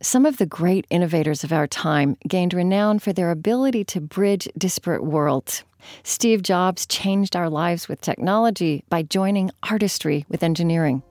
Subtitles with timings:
[0.00, 4.48] Some of the great innovators of our time gained renown for their ability to bridge
[4.56, 5.64] disparate worlds.
[6.04, 11.02] Steve Jobs changed our lives with technology by joining artistry with engineering.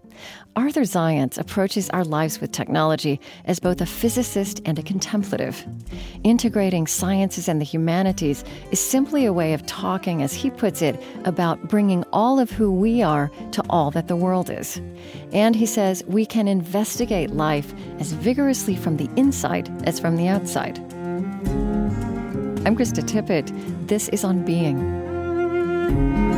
[0.56, 5.66] Arthur Zajonc approaches our lives with technology as both a physicist and a contemplative.
[6.24, 11.02] Integrating sciences and the humanities is simply a way of talking, as he puts it,
[11.26, 14.82] about bringing all of who we are to all that the world is.
[15.32, 20.28] And he says we can investigate life as vigorously from the inside as from the
[20.28, 20.80] outside.
[22.66, 23.48] I'm Krista Tippett.
[23.88, 26.37] This is On Being.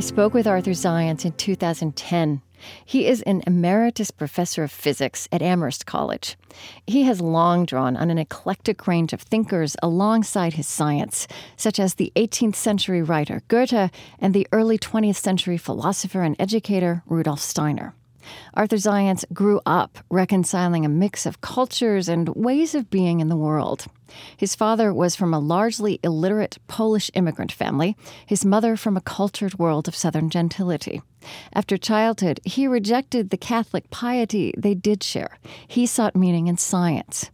[0.00, 2.40] I spoke with Arthur Zajonc in 2010.
[2.86, 6.38] He is an emeritus professor of physics at Amherst College.
[6.86, 11.96] He has long drawn on an eclectic range of thinkers alongside his science, such as
[11.96, 17.92] the 18th century writer Goethe and the early 20th century philosopher and educator Rudolf Steiner.
[18.54, 23.36] Arthur Zajonc grew up reconciling a mix of cultures and ways of being in the
[23.36, 23.84] world.
[24.36, 29.58] His father was from a largely illiterate Polish immigrant family, his mother from a cultured
[29.58, 31.02] world of Southern gentility.
[31.52, 35.38] After childhood, he rejected the Catholic piety they did share.
[35.66, 37.30] He sought meaning in science.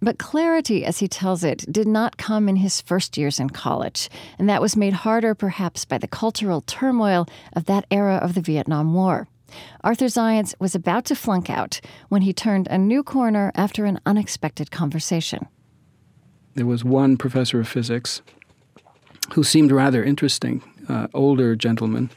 [0.00, 4.10] But clarity, as he tells it, did not come in his first years in college,
[4.38, 8.42] and that was made harder perhaps by the cultural turmoil of that era of the
[8.42, 9.26] Vietnam War.
[9.82, 14.00] Arthur Zajonc was about to flunk out when he turned a new corner after an
[14.04, 15.46] unexpected conversation.
[16.56, 18.22] There was one professor of physics
[19.34, 22.10] who seemed rather interesting, uh, older gentleman.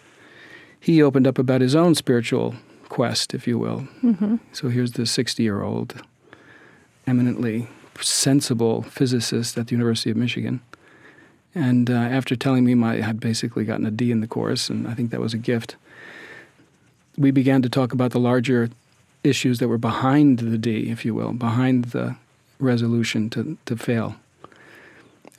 [0.79, 2.55] He opened up about his own spiritual
[2.87, 3.87] quest, if you will.
[4.01, 4.37] Mm-hmm.
[4.53, 6.01] So here's the 60 year old,
[7.05, 7.67] eminently
[7.99, 10.61] sensible physicist at the University of Michigan.
[11.53, 14.69] And uh, after telling me my, I had basically gotten a D in the course,
[14.69, 15.75] and I think that was a gift,
[17.17, 18.69] we began to talk about the larger
[19.21, 22.15] issues that were behind the D, if you will, behind the
[22.57, 24.15] resolution to, to fail.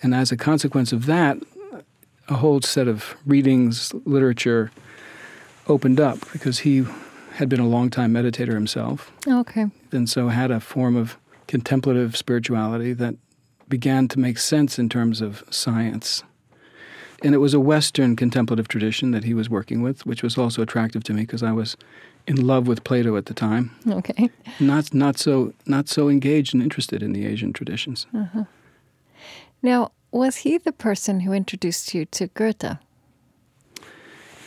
[0.03, 1.39] And as a consequence of that,
[2.29, 4.71] a whole set of readings, literature
[5.67, 6.85] opened up because he
[7.35, 9.13] had been a long time meditator himself.
[9.27, 9.67] Okay.
[9.93, 11.17] And so had a form of
[11.47, 13.17] contemplative spirituality that
[13.69, 16.23] began to make sense in terms of science.
[17.23, 20.63] And it was a Western contemplative tradition that he was working with, which was also
[20.63, 21.77] attractive to me because I was
[22.27, 23.71] in love with Plato at the time.
[23.89, 24.31] Okay.
[24.59, 28.07] Not not so not so engaged and interested in the Asian traditions.
[28.15, 28.45] Uh-huh.
[29.63, 32.79] Now, was he the person who introduced you to Goethe?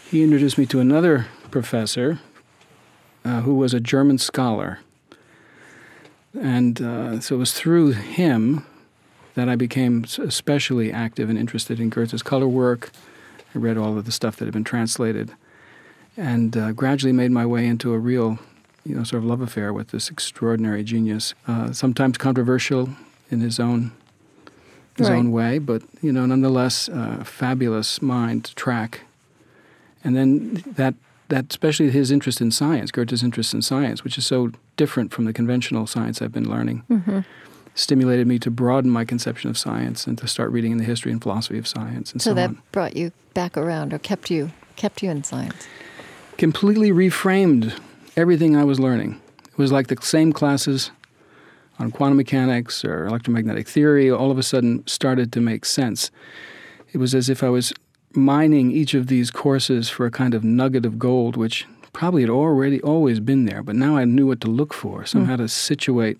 [0.09, 2.19] He introduced me to another professor
[3.23, 4.79] uh, who was a German scholar.
[6.39, 8.65] And uh, so it was through him
[9.35, 12.91] that I became especially active and interested in Goethe's color work.
[13.55, 15.31] I read all of the stuff that had been translated,
[16.17, 18.39] and uh, gradually made my way into a real,
[18.83, 21.33] you know, sort of love affair with this extraordinary genius.
[21.47, 22.89] Uh, sometimes controversial
[23.29, 23.91] in his own
[24.97, 25.17] his right.
[25.17, 29.01] own way, but you know, nonetheless, uh, fabulous mind to track.
[30.03, 30.95] And then that
[31.29, 35.25] that especially his interest in science, Goethe's interest in science, which is so different from
[35.25, 36.83] the conventional science I've been learning.
[36.89, 37.19] Mm-hmm
[37.75, 41.11] stimulated me to broaden my conception of science and to start reading in the history
[41.11, 42.61] and philosophy of science and so, so that on.
[42.71, 45.67] brought you back around or kept you kept you in science
[46.37, 47.77] completely reframed
[48.15, 50.91] everything i was learning it was like the same classes
[51.83, 56.11] on quantum mechanics or electromagnetic theory all of a sudden started to make sense
[56.91, 57.73] it was as if i was
[58.13, 62.29] mining each of these courses for a kind of nugget of gold which probably had
[62.29, 65.39] already always been there but now i knew what to look for somehow mm.
[65.39, 66.17] to situate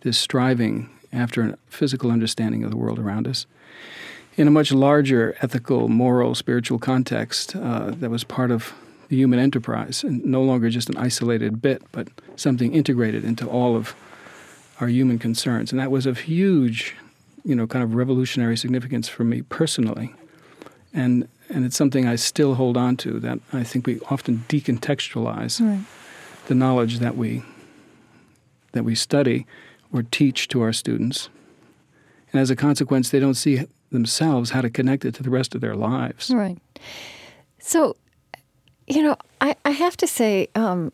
[0.00, 3.46] this striving after a physical understanding of the world around us
[4.36, 8.72] in a much larger ethical, moral, spiritual context uh, that was part of
[9.08, 13.76] the human enterprise and no longer just an isolated bit, but something integrated into all
[13.76, 13.94] of
[14.80, 15.72] our human concerns.
[15.72, 16.94] And that was of huge,
[17.44, 20.14] you know, kind of revolutionary significance for me personally.
[20.92, 25.60] And and it's something I still hold on to that I think we often decontextualize
[25.60, 25.84] right.
[26.46, 27.42] the knowledge that we
[28.72, 29.46] that we study
[29.92, 31.28] or teach to our students.
[32.32, 35.54] And as a consequence, they don't see themselves how to connect it to the rest
[35.54, 36.30] of their lives.
[36.30, 36.58] Right.
[37.60, 37.96] So,
[38.88, 40.92] you know, I, I have to say, um,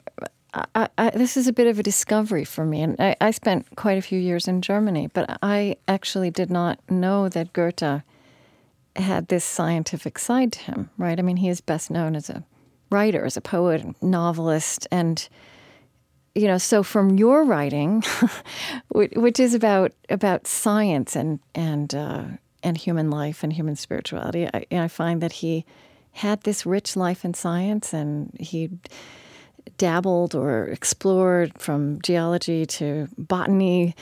[0.53, 2.83] I, I, this is a bit of a discovery for me.
[2.83, 6.79] And I, I, spent quite a few years in Germany, but I actually did not
[6.91, 8.03] know that Goethe
[8.97, 11.19] had this scientific side to him, right?
[11.19, 12.45] I mean, he is best known as a
[12.91, 15.29] writer, as a poet, novelist, and
[16.35, 18.05] you know, so from your writing,
[18.93, 22.25] which is about about science and and uh,
[22.63, 25.65] and human life and human spirituality, I, I, find that he
[26.13, 28.71] had this rich life in science, and he
[29.77, 33.95] dabbled or explored from geology to botany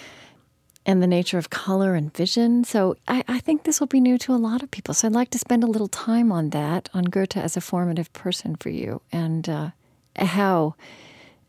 [0.87, 2.65] and the nature of color and vision.
[2.65, 4.95] So I, I, think this will be new to a lot of people.
[4.95, 8.11] So I'd like to spend a little time on that, on Goethe as a formative
[8.15, 9.71] person for you, and uh,
[10.17, 10.77] how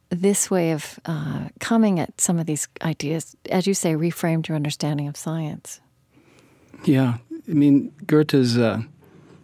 [0.10, 4.56] this way of uh, coming at some of these ideas, as you say, reframed your
[4.56, 5.80] understanding of science.
[6.84, 7.18] Yeah.
[7.48, 8.82] I mean, Goethe's uh,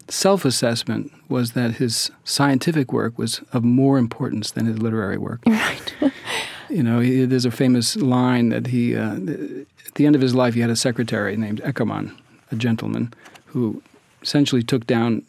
[0.09, 5.41] self assessment was that his scientific work was of more importance than his literary work.
[5.55, 5.93] Right.
[6.69, 10.35] you know, he, there's a famous line that he, uh, at the end of his
[10.35, 12.15] life, he had a secretary named Eckermann,
[12.51, 13.13] a gentleman,
[13.47, 13.81] who
[14.21, 15.23] essentially took down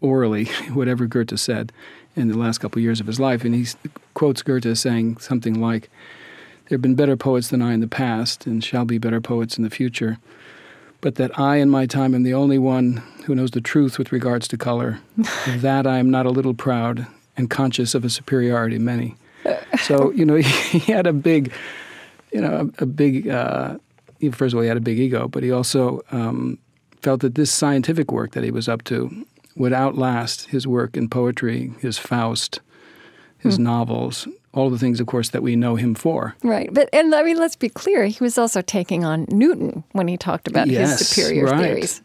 [0.00, 1.72] orally whatever Goethe said
[2.16, 3.44] in the last couple of years of his life.
[3.44, 3.66] And he
[4.14, 5.90] quotes Goethe as saying something like,
[6.68, 9.56] There have been better poets than I in the past, and shall be better poets
[9.58, 10.18] in the future
[11.00, 14.12] but that I in my time am the only one who knows the truth with
[14.12, 15.00] regards to color.
[15.46, 17.06] that I am not a little proud
[17.36, 19.16] and conscious of a superiority of many.
[19.82, 20.42] So, you know, he,
[20.78, 21.52] he had a big,
[22.32, 23.76] you know, a, a big, uh,
[24.32, 26.58] first of all, he had a big ego, but he also um,
[27.02, 29.24] felt that this scientific work that he was up to
[29.56, 32.60] would outlast his work in poetry, his Faust,
[33.38, 33.64] his hmm.
[33.64, 34.26] novels,
[34.58, 36.34] all the things, of course, that we know him for.
[36.42, 36.68] Right.
[36.72, 40.16] But, and I mean, let's be clear, he was also taking on Newton when he
[40.16, 41.60] talked about yes, his superior right.
[41.60, 42.02] theories.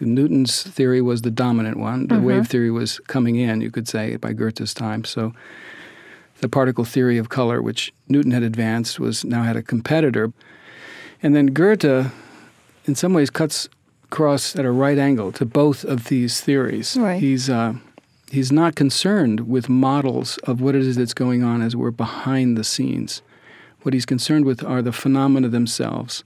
[0.00, 2.08] Newton's theory was the dominant one.
[2.08, 2.24] The mm-hmm.
[2.24, 5.04] wave theory was coming in, you could say, by Goethe's time.
[5.04, 5.32] So
[6.40, 10.32] the particle theory of color, which Newton had advanced, was now had a competitor.
[11.22, 12.12] And then Goethe,
[12.84, 13.68] in some ways, cuts
[14.04, 16.96] across at a right angle to both of these theories.
[16.96, 17.20] Right.
[17.20, 17.74] He's uh,
[18.34, 22.56] he's not concerned with models of what it is that's going on as we're behind
[22.56, 23.22] the scenes.
[23.82, 26.24] What he's concerned with are the phenomena themselves.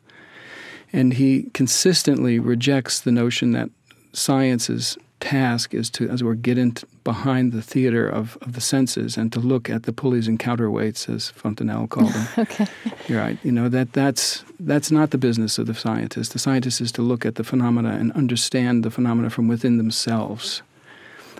[0.92, 3.70] And he consistently rejects the notion that
[4.12, 9.32] science's task is to, as we're getting behind the theater of, of the senses and
[9.32, 12.28] to look at the pulleys and counterweights, as Fontenelle called them.
[12.38, 12.66] okay.
[13.08, 13.38] You're right.
[13.42, 16.32] You know, that, that's, that's not the business of the scientist.
[16.32, 20.62] The scientist is to look at the phenomena and understand the phenomena from within themselves.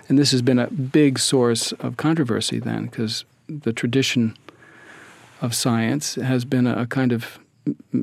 [0.08, 4.36] And this has been a big source of controversy then, because the tradition
[5.40, 7.38] of science has been a, kind of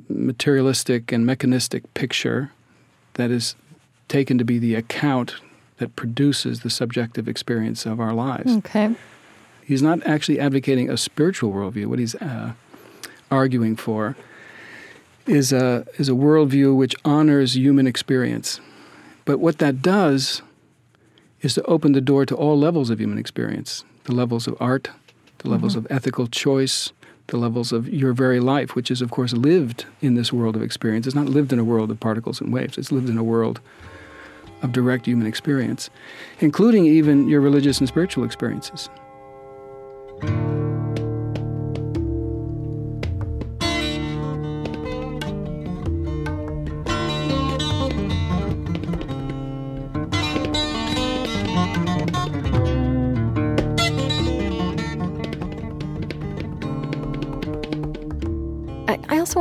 [0.07, 2.51] materialistic and mechanistic picture
[3.13, 3.55] that is
[4.07, 5.35] taken to be the account
[5.77, 8.55] that produces the subjective experience of our lives.
[8.57, 8.95] Okay.
[9.63, 11.87] He's not actually advocating a spiritual worldview.
[11.87, 12.53] What he's uh,
[13.31, 14.15] arguing for
[15.25, 18.61] is a, is a worldview which honors human experience.
[19.25, 20.43] But what that does
[21.41, 24.91] is to open the door to all levels of human experience the levels of art,
[25.39, 25.85] the levels mm-hmm.
[25.85, 26.91] of ethical choice,
[27.27, 30.61] the levels of your very life, which is, of course, lived in this world of
[30.61, 31.07] experience.
[31.07, 33.59] It's not lived in a world of particles and waves, it's lived in a world
[34.61, 35.89] of direct human experience,
[36.39, 38.89] including even your religious and spiritual experiences.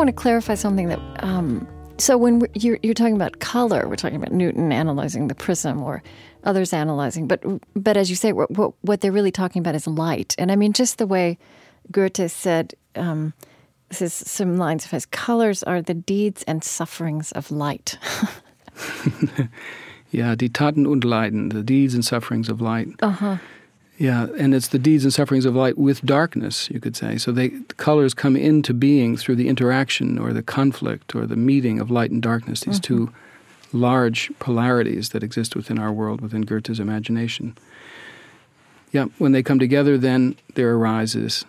[0.05, 1.01] Want to clarify something that.
[1.25, 1.67] Um,
[1.97, 6.03] so when you're, you're talking about color, we're talking about Newton analyzing the prism or
[6.43, 7.43] others analyzing, but
[7.75, 10.35] but as you say, what, what they're really talking about is light.
[10.37, 11.39] And I mean, just the way
[11.91, 13.33] Goethe said, um,
[13.89, 17.97] this is some lines of his: "Colors are the deeds and sufferings of light."
[20.11, 22.89] yeah, die Taten und Leiden, the deeds and sufferings of light.
[23.01, 23.37] Uh huh.
[23.97, 27.17] Yeah, and it's the deeds and sufferings of light with darkness, you could say.
[27.17, 31.37] So they, the colors come into being through the interaction or the conflict or the
[31.37, 33.07] meeting of light and darkness, these mm-hmm.
[33.07, 33.13] two
[33.73, 37.57] large polarities that exist within our world, within Goethe's imagination.
[38.91, 41.45] Yeah, when they come together, then there arises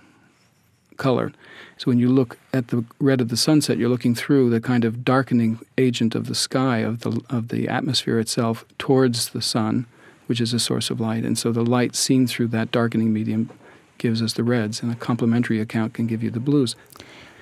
[0.97, 1.31] color.
[1.77, 4.85] So when you look at the red of the sunset, you're looking through the kind
[4.85, 9.87] of darkening agent of the sky, of the, of the atmosphere itself, towards the sun
[10.27, 11.23] which is a source of light.
[11.23, 13.49] And so the light seen through that darkening medium
[13.97, 16.75] gives us the reds, and a complementary account can give you the blues.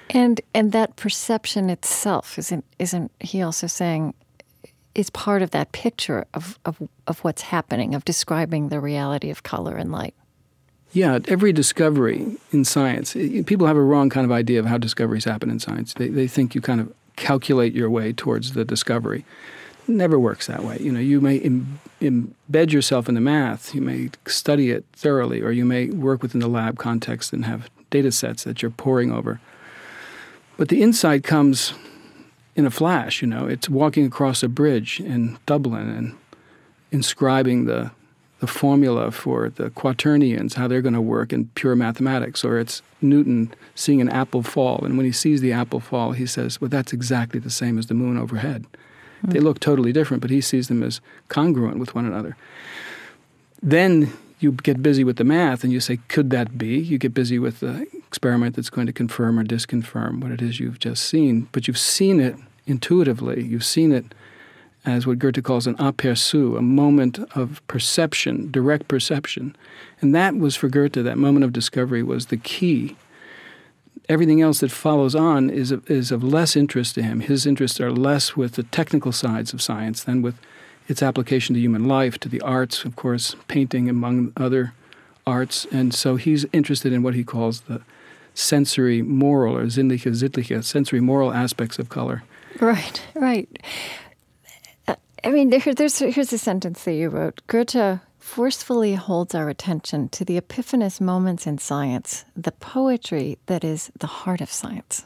[0.09, 4.13] And and that perception itself isn't isn't he also saying
[4.95, 9.43] is part of that picture of, of, of what's happening, of describing the reality of
[9.43, 10.13] color and light.
[10.91, 15.25] Yeah, every discovery in science, people have a wrong kind of idea of how discoveries
[15.25, 15.95] happen in science.
[15.95, 19.25] They, they think you kind of calculate your way towards the discovery
[19.87, 20.77] never works that way.
[20.79, 25.41] You know, you may Im- embed yourself in the math, you may study it thoroughly,
[25.41, 29.11] or you may work within the lab context and have data sets that you're poring
[29.11, 29.39] over.
[30.57, 31.73] But the insight comes
[32.55, 33.45] in a flash, you know.
[33.45, 36.15] It's walking across a bridge in Dublin and
[36.91, 37.91] inscribing the,
[38.39, 42.81] the formula for the quaternions, how they're going to work in pure mathematics, or it's
[43.01, 44.83] Newton seeing an apple fall.
[44.85, 47.87] And when he sees the apple fall, he says, Well, that's exactly the same as
[47.87, 48.65] the moon overhead.
[49.23, 49.31] Mm-hmm.
[49.31, 52.35] They look totally different, but he sees them as congruent with one another.
[53.61, 56.77] Then you get busy with the math and you say, Could that be?
[56.77, 60.59] You get busy with the experiment that's going to confirm or disconfirm what it is
[60.59, 61.47] you've just seen.
[61.51, 62.35] But you've seen it
[62.67, 64.13] intuitively, you've seen it
[64.85, 69.55] as what Goethe calls an aperçu, a moment of perception, direct perception.
[70.01, 72.97] And that was for Goethe, that moment of discovery was the key.
[74.09, 77.21] Everything else that follows on is of, is of less interest to him.
[77.21, 80.35] His interests are less with the technical sides of science than with
[80.87, 84.73] its application to human life, to the arts, of course, painting among other
[85.25, 85.65] arts.
[85.71, 87.81] And so he's interested in what he calls the
[88.33, 92.23] sensory moral or sinnliche, sittliche, sensory moral aspects of color.
[92.59, 93.47] Right, right.
[94.87, 97.41] Uh, I mean, there, there's here's a sentence that you wrote.
[97.47, 103.91] Goethe forcefully holds our attention to the epiphanous moments in science, the poetry that is
[103.99, 105.05] the heart of science.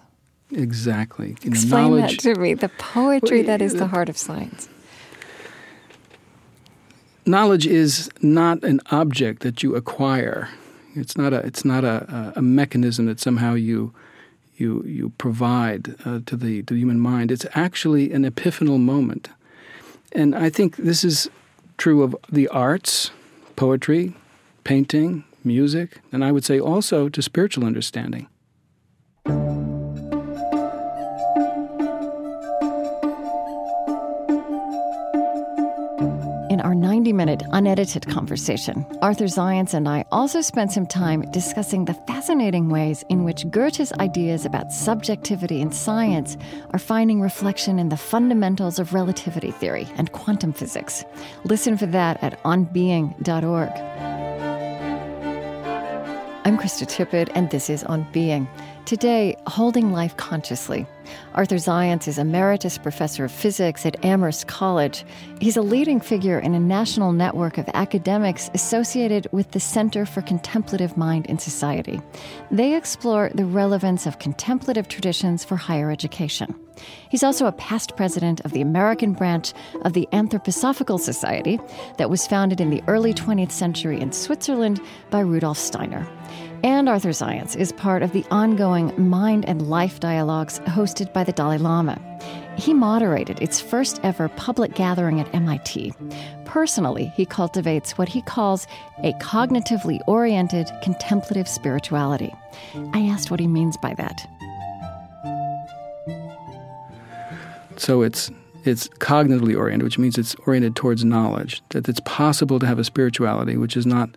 [0.51, 1.35] Exactly.
[1.43, 2.53] Explain that to me.
[2.53, 4.69] The poetry well, that is the, the heart of science.
[7.25, 10.47] Knowledge is not an object that you acquire.
[10.95, 11.39] It's not a.
[11.39, 13.93] It's not a, a mechanism that somehow you
[14.55, 17.31] you you provide uh, to the to the human mind.
[17.31, 19.29] It's actually an epiphanal moment
[20.13, 21.29] and I think this is
[21.77, 23.11] true of the arts,
[23.55, 24.13] poetry,
[24.63, 28.27] painting, music, and I would say also to spiritual understanding.
[37.17, 43.03] Minute unedited conversation, Arthur Zajonc and I also spent some time discussing the fascinating ways
[43.09, 46.37] in which Goethe's ideas about subjectivity in science
[46.71, 51.03] are finding reflection in the fundamentals of relativity theory and quantum physics.
[51.43, 53.71] Listen for that at onbeing.org.
[56.45, 58.47] I'm Krista Tippett, and this is On Being.
[58.87, 60.87] Today, Holding Life Consciously.
[61.33, 65.03] Arthur Zajonc is Emeritus Professor of Physics at Amherst College.
[65.41, 70.21] He's a leading figure in a national network of academics associated with the Center for
[70.21, 71.99] Contemplative Mind in Society.
[72.49, 76.55] They explore the relevance of contemplative traditions for higher education.
[77.09, 79.51] He's also a past president of the American branch
[79.81, 81.59] of the Anthroposophical Society
[81.97, 84.79] that was founded in the early 20th century in Switzerland
[85.09, 86.07] by Rudolf Steiner.
[86.63, 91.31] And Arthur Zajonc is part of the ongoing Mind and Life dialogues hosted by the
[91.31, 92.01] Dalai Lama.
[92.57, 95.93] He moderated its first ever public gathering at MIT.
[96.45, 98.65] Personally, he cultivates what he calls
[99.03, 102.33] a cognitively oriented contemplative spirituality.
[102.93, 104.27] I asked what he means by that.
[107.77, 108.31] So it's
[108.63, 112.83] it's cognitively oriented, which means it's oriented towards knowledge, that it's possible to have a
[112.83, 114.09] spirituality which is not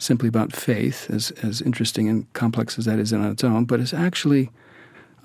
[0.00, 3.80] simply about faith, as, as interesting and complex as that is on its own, but
[3.80, 4.50] it actually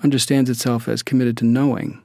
[0.02, 2.02] understands itself as committed to knowing.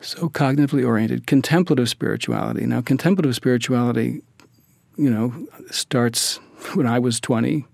[0.00, 2.64] So cognitively oriented, contemplative spirituality.
[2.66, 4.22] Now, contemplative spirituality,
[4.96, 6.40] you know, starts
[6.74, 7.66] when I was 20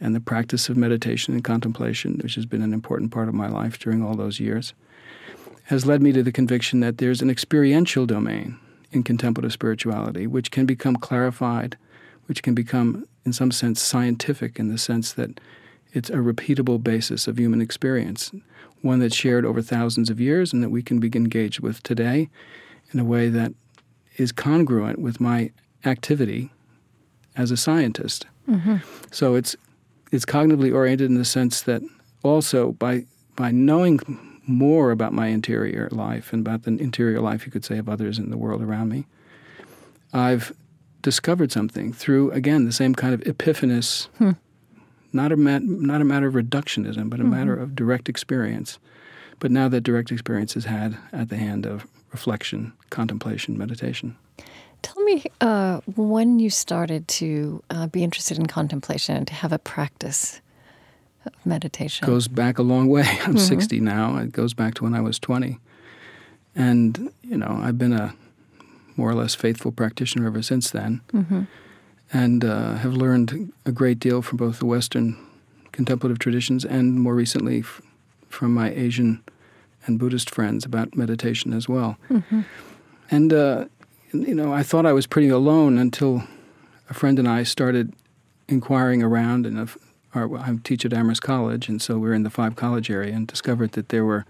[0.00, 3.48] and the practice of meditation and contemplation, which has been an important part of my
[3.48, 4.74] life during all those years,
[5.64, 8.58] has led me to the conviction that there's an experiential domain
[8.92, 11.76] in contemplative spirituality, which can become clarified
[12.28, 15.40] which can become, in some sense, scientific in the sense that
[15.92, 18.30] it's a repeatable basis of human experience,
[18.82, 22.28] one that's shared over thousands of years and that we can be engaged with today
[22.92, 23.52] in a way that
[24.18, 25.50] is congruent with my
[25.86, 26.50] activity
[27.34, 28.26] as a scientist.
[28.48, 28.76] Mm-hmm.
[29.10, 29.56] So it's
[30.10, 31.82] it's cognitively oriented in the sense that
[32.22, 33.06] also by
[33.36, 34.00] by knowing
[34.46, 38.18] more about my interior life and about the interior life you could say of others
[38.18, 39.06] in the world around me,
[40.12, 40.52] I've
[41.02, 44.32] discovered something through again the same kind of epiphanous, hmm.
[45.12, 47.30] not a mat, not a matter of reductionism, but a mm-hmm.
[47.30, 48.78] matter of direct experience.
[49.40, 54.16] But now that direct experience is had at the hand of reflection, contemplation, meditation.
[54.82, 59.52] Tell me uh, when you started to uh, be interested in contemplation and to have
[59.52, 60.40] a practice
[61.26, 62.04] of meditation.
[62.04, 63.02] It goes back a long way.
[63.22, 63.38] I'm mm-hmm.
[63.38, 64.16] 60 now.
[64.18, 65.58] It goes back to when I was 20.
[66.54, 68.14] And, you know, I've been a
[68.98, 71.42] more or less faithful practitioner ever since then, mm-hmm.
[72.12, 75.16] and uh, have learned a great deal from both the Western
[75.72, 77.80] contemplative traditions and more recently f-
[78.28, 79.22] from my Asian
[79.86, 81.96] and Buddhist friends about meditation as well.
[82.10, 82.40] Mm-hmm.
[83.10, 83.66] And, uh,
[84.12, 86.24] you know, I thought I was pretty alone until
[86.90, 87.94] a friend and I started
[88.48, 89.70] inquiring around, and
[90.14, 93.26] I teach at Amherst College, and so we are in the five college area and
[93.26, 94.24] discovered that there were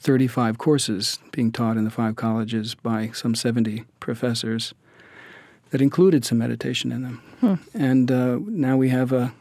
[0.00, 4.74] 35 courses being taught in the five colleges by some 70 professors
[5.70, 7.22] that included some meditation in them.
[7.40, 7.54] Hmm.
[7.74, 9.32] And uh, now we have a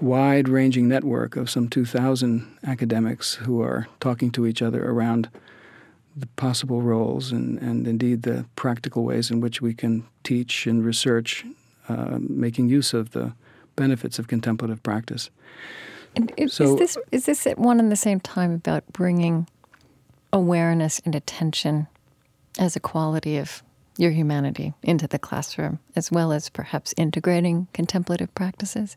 [0.00, 5.28] wide ranging network of some 2,000 academics who are talking to each other around
[6.16, 10.84] the possible roles and, and indeed the practical ways in which we can teach and
[10.84, 11.44] research,
[11.88, 13.32] uh, making use of the
[13.76, 15.30] benefits of contemplative practice.
[16.16, 19.46] And is, So- is this is this at one and the same time about bringing
[20.32, 21.86] awareness and attention
[22.58, 23.62] as a quality of
[23.96, 28.96] your humanity into the classroom, as well as perhaps integrating contemplative practices?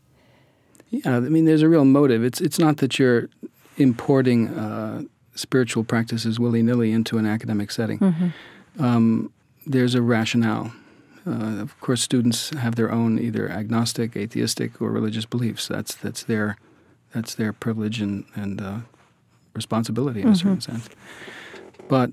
[0.90, 2.24] Yeah, I mean, there's a real motive.
[2.24, 3.28] It's it's not that you're
[3.76, 5.02] importing uh,
[5.34, 8.32] spiritual practices willy nilly into an academic setting.
[8.78, 9.32] Um,
[9.66, 10.72] there's a rationale.
[11.26, 15.66] Uh, of course, students have their own either agnostic, atheistic, or religious beliefs.
[15.68, 16.56] That's that's their
[17.12, 18.78] that's their privilege and and uh,
[19.54, 20.72] responsibility in a certain mm-hmm.
[20.72, 20.88] sense.
[21.88, 22.10] But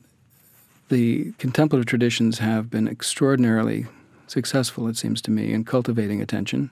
[0.90, 3.88] the contemplative traditions have been extraordinarily
[4.28, 6.72] successful, it seems to me, in cultivating attention.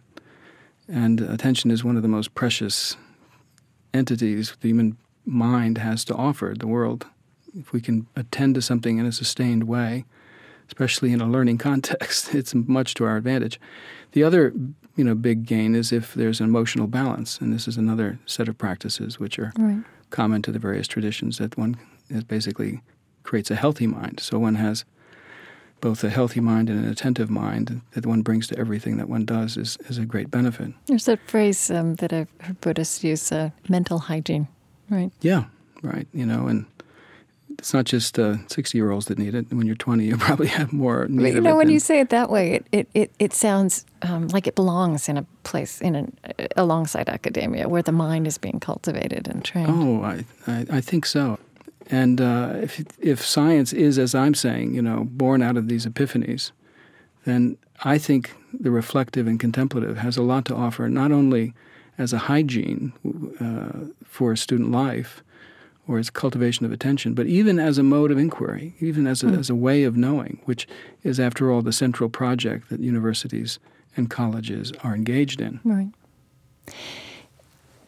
[0.88, 2.97] And attention is one of the most precious
[3.93, 7.05] entities the human mind has to offer the world.
[7.57, 10.05] If we can attend to something in a sustained way,
[10.67, 13.59] especially in a learning context, it's much to our advantage.
[14.11, 14.53] The other,
[14.95, 18.47] you know, big gain is if there's an emotional balance, and this is another set
[18.47, 19.83] of practices which are Right.
[20.10, 21.78] Common to the various traditions that one
[22.28, 22.82] basically
[23.24, 24.20] creates a healthy mind.
[24.20, 24.86] So one has
[25.82, 29.25] both a healthy mind and an attentive mind that one brings to everything that one
[29.25, 30.74] does is, is a great benefit.
[30.88, 34.48] There's that phrase um, that I've heard Buddhists use: uh, mental hygiene.
[34.89, 35.12] Right.
[35.22, 35.46] Yeah,
[35.82, 36.08] right.
[36.13, 36.66] You know, and
[37.60, 39.51] it's not just uh, 60 year olds that need it.
[39.51, 42.00] When you're 20, you probably have more need But you know, when than- you say
[42.00, 45.82] it that way, it it, it, it sounds um, like it belongs in a place
[45.82, 46.18] in an
[46.56, 49.70] alongside academia where the mind is being cultivated and trained.
[49.70, 51.38] Oh, I, I, I think so.
[51.92, 55.86] And uh, if, if science is, as I'm saying, you know, born out of these
[55.86, 56.51] epiphanies,
[57.25, 61.54] then I think the reflective and contemplative has a lot to offer, not only
[61.98, 62.94] as a hygiene
[63.42, 65.24] uh, for student life
[65.89, 69.28] or as cultivation of attention, but even as a mode of inquiry, even as a,
[69.30, 70.67] as a way of knowing, which
[71.04, 73.58] is, after all, the central project that universities
[73.97, 75.60] and colleges are engaged in.
[75.63, 75.89] Right.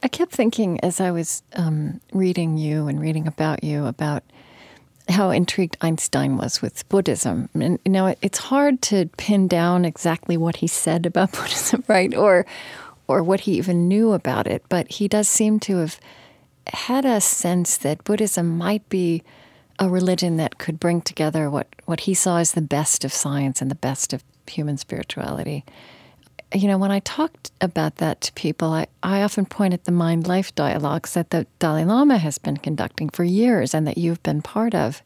[0.02, 4.24] I kept thinking as I was um, reading you and reading about you about
[5.08, 7.50] how intrigued Einstein was with Buddhism.
[7.54, 11.84] And you know, it, it's hard to pin down exactly what he said about Buddhism,
[11.88, 12.16] right?
[12.16, 12.48] Or
[13.08, 16.00] or what he even knew about it, but he does seem to have
[16.72, 19.24] had a sense that Buddhism might be
[19.80, 23.62] a religion that could bring together what, what he saw as the best of science
[23.62, 25.64] and the best of human spirituality
[26.54, 29.92] you know, when I talked about that to people, I, I often point at the
[29.92, 34.22] mind life dialogues that the Dalai Lama has been conducting for years and that you've
[34.24, 35.02] been part of.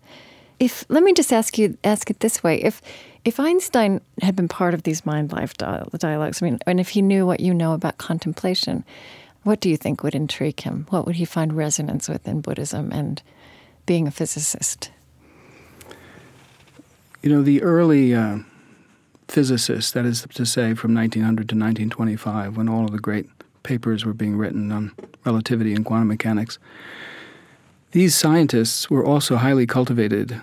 [0.60, 2.62] If let me just ask you ask it this way.
[2.64, 2.82] If
[3.26, 7.02] if Einstein had been part of these mind life dialogues, I mean, and if he
[7.02, 8.86] knew what you know about contemplation,
[9.46, 10.88] what do you think would intrigue him?
[10.90, 13.22] What would he find resonance with in Buddhism and
[13.86, 14.90] being a physicist?
[17.22, 18.40] You know, the early uh,
[19.28, 23.30] physicists, that is to say from 1900 to 1925, when all of the great
[23.62, 24.92] papers were being written on
[25.26, 26.58] relativity and quantum mechanics,
[27.92, 30.42] these scientists were also highly cultivated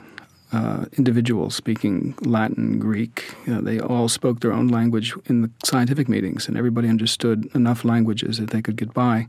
[0.53, 3.35] uh, individuals speaking Latin, Greek.
[3.47, 7.49] You know, they all spoke their own language in the scientific meetings, and everybody understood
[7.55, 9.29] enough languages that they could get by.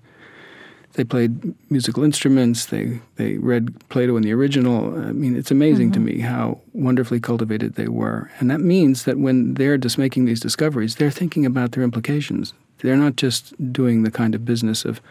[0.94, 2.68] They played musical instruments.
[2.68, 4.96] They they read Plato in the original.
[5.00, 9.18] I mean, it's amazing to me how wonderfully cultivated they were, and that means that
[9.18, 12.54] when they're just making these discoveries, they're thinking about their implications.
[12.80, 15.02] They're not just doing the kind of business of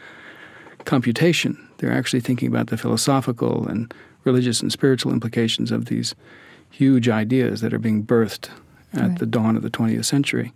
[0.84, 1.56] computation.
[1.78, 3.92] They're actually thinking about the philosophical and
[4.24, 6.14] religious and spiritual implications of these
[6.70, 8.48] huge ideas that are being birthed
[8.94, 9.18] at Right.
[9.18, 10.52] the dawn of the 20th century.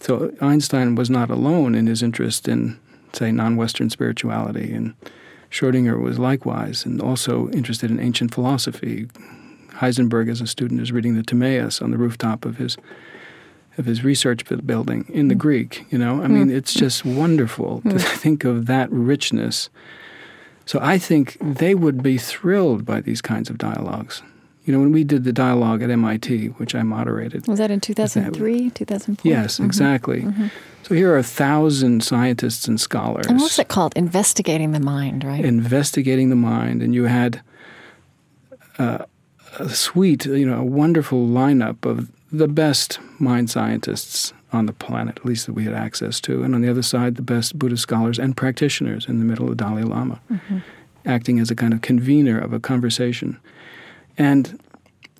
[0.00, 2.78] So Einstein was not alone in his interest in,
[3.12, 4.94] say, non-Western spirituality, and
[5.50, 9.08] Schrodinger was likewise, and also interested in ancient philosophy.
[9.74, 12.76] Heisenberg, as a student, is reading the Timaeus on the rooftop of his
[13.78, 15.38] of his research building in the mm.
[15.38, 15.84] Greek.
[15.90, 16.54] You know, I mean, mm.
[16.54, 18.00] it's just wonderful to mm.
[18.18, 19.68] think of that richness.
[20.66, 24.22] So I think they would be thrilled by these kinds of dialogues.
[24.64, 27.80] You know, when we did the dialogue at MIT, which I moderated, Was that in
[27.80, 29.30] 2003, 2004?
[29.30, 30.26] Yes, exactly.
[30.82, 33.92] So here are a thousand scientists and scholars And what's it called?
[33.96, 35.44] Investigating the mind, right?
[35.44, 37.42] investigating the mind, and you had
[38.78, 39.04] uh,
[39.60, 45.18] a sweet, you know, a wonderful lineup of the best mind scientists on the planet,
[45.18, 47.82] at least that we had access to, and on the other side, the best Buddhist
[47.82, 50.20] scholars and practitioners in the middle of Dalai Lama,
[51.04, 53.38] acting as a kind of convener of a conversation.
[54.16, 54.60] And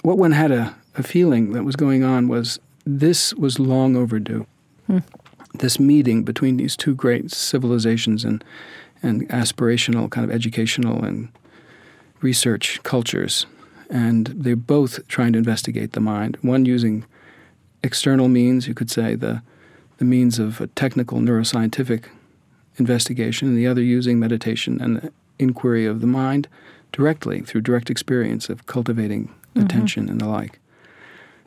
[0.03, 4.47] what one had a, a feeling that was going on was this was long overdue.
[4.87, 4.99] Hmm.
[5.55, 8.45] This meeting between these two great civilizations and
[9.03, 11.29] and aspirational kind of educational and
[12.21, 13.47] research cultures,
[13.91, 16.39] and they're both trying to investigate the mind.
[16.41, 17.05] One using
[17.87, 19.43] external means, you could say the
[19.99, 22.05] the means of a technical neuroscientific
[22.77, 26.49] investigation, and the other using meditation and the inquiry of the mind
[26.93, 29.63] directly through direct experience of cultivating mm-hmm.
[29.63, 30.59] attention and the like.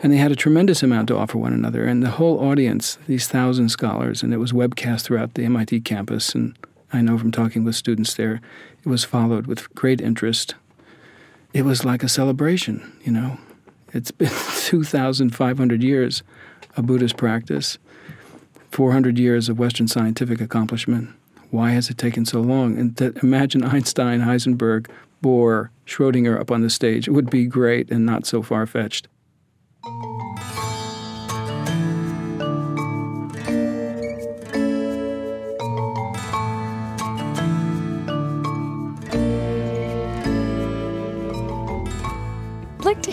[0.01, 1.83] And they had a tremendous amount to offer one another.
[1.85, 6.33] And the whole audience, these thousand scholars, and it was webcast throughout the MIT campus.
[6.33, 6.57] And
[6.93, 8.39] I know from talking with students there,
[8.83, 10.55] it was followed with great interest.
[11.53, 13.37] It was like a celebration, you know.
[13.93, 14.29] It's been
[14.65, 16.23] 2,500 years
[16.75, 17.77] of Buddhist practice,
[18.71, 21.09] 400 years of Western scientific accomplishment.
[21.51, 22.77] Why has it taken so long?
[22.77, 24.87] And to imagine Einstein, Heisenberg,
[25.23, 29.07] Bohr, Schrodinger up on the stage, it would be great and not so far fetched.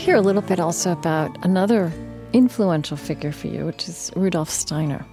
[0.07, 1.93] Hear a little bit also about another
[2.33, 5.05] influential figure for you, which is Rudolf Steiner.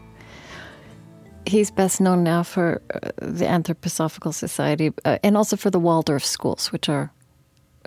[1.48, 6.24] He's best known now for uh, the Anthroposophical Society uh, and also for the Waldorf
[6.24, 7.12] schools, which are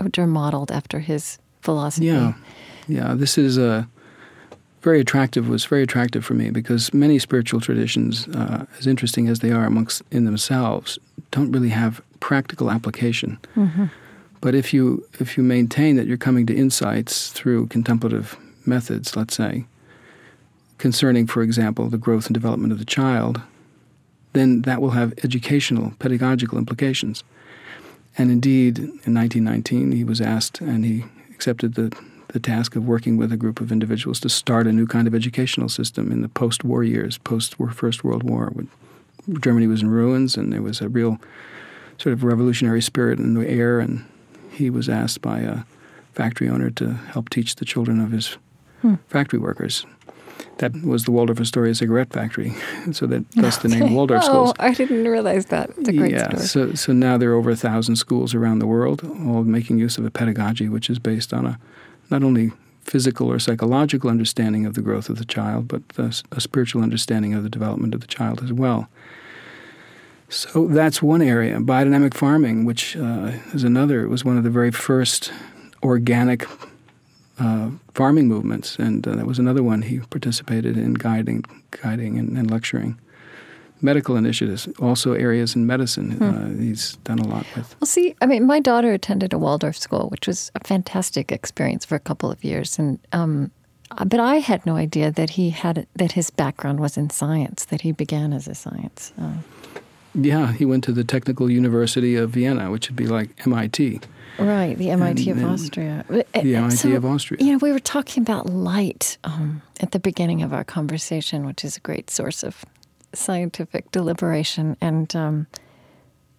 [0.01, 2.07] which are modeled after his philosophy.
[2.07, 2.35] Yeah,
[2.89, 3.15] yeah.
[3.15, 3.85] This is a uh,
[4.83, 5.49] very attractive.
[5.49, 9.65] Was very attractive for me because many spiritual traditions, uh, as interesting as they are
[9.65, 10.99] amongst in themselves,
[11.31, 13.39] don't really have practical application.
[13.55, 13.87] Mm-hmm.
[14.41, 19.35] But if you if you maintain that you're coming to insights through contemplative methods, let's
[19.35, 19.65] say,
[20.79, 23.41] concerning, for example, the growth and development of the child,
[24.33, 27.25] then that will have educational, pedagogical implications.
[28.19, 31.97] And indeed, in 1919, he was asked, and he accepted the,
[32.29, 35.15] the task of working with a group of individuals to start a new kind of
[35.15, 38.51] educational system in the post war years, post First World War.
[38.53, 38.69] When
[39.41, 41.19] Germany was in ruins, and there was a real
[41.99, 44.05] sort of revolutionary spirit in the air, and
[44.57, 45.61] he was asked by a
[46.13, 48.39] factory owner to help teach the children of his
[48.81, 48.95] hmm.
[49.09, 49.87] factory workers
[50.59, 52.55] that was the Waldorf Astoria cigarette factory.
[52.93, 54.53] so that thus the name Waldorf Schools.
[54.59, 55.71] oh, I didn't realize that.
[55.77, 56.43] It's a great yeah, story.
[56.47, 59.99] So, so now there are over a thousand schools around the world, all making use
[59.99, 61.59] of a pedagogy which is based on a
[62.11, 66.41] not only physical or psychological understanding of the growth of the child, but a, a
[66.41, 68.89] spiritual understanding of the development of the child as well.
[70.29, 71.59] So that's one area.
[71.59, 75.33] Biodynamic farming, which uh, is another, it was one of the very first
[75.83, 76.47] organic
[77.39, 81.45] uh, farming movements, and uh, that was another one he participated in guiding,
[81.83, 82.99] guiding and, and lecturing.
[83.83, 86.13] Medical initiatives, also areas in medicine.
[86.13, 86.25] Hmm.
[86.25, 87.77] Uh, he's done a lot with.
[87.79, 91.85] Well, see, I mean, my daughter attended a Waldorf school, which was a fantastic experience
[91.85, 93.51] for a couple of years, and um,
[94.07, 97.67] but I had no idea that he had that his background was in science.
[97.67, 99.13] That he began as a science.
[99.21, 99.35] Uh,
[100.17, 104.01] yeah, he went to the Technical University of Vienna, which would be like MIT.
[104.39, 106.05] Right, the MIT and, of Austria.
[106.09, 107.43] The MIT so, of Austria.
[107.43, 111.65] You know, we were talking about light um, at the beginning of our conversation, which
[111.65, 112.65] is a great source of
[113.15, 114.77] scientific deliberation.
[114.81, 115.47] And um,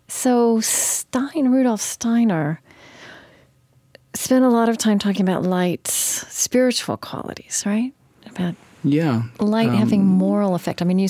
[0.08, 2.62] so Stein, Rudolf Steiner,
[4.14, 7.94] spent a lot of time talking about light's spiritual qualities, right?
[8.28, 8.56] About
[8.88, 10.82] yeah, light um, having moral effect.
[10.82, 11.10] I mean, you,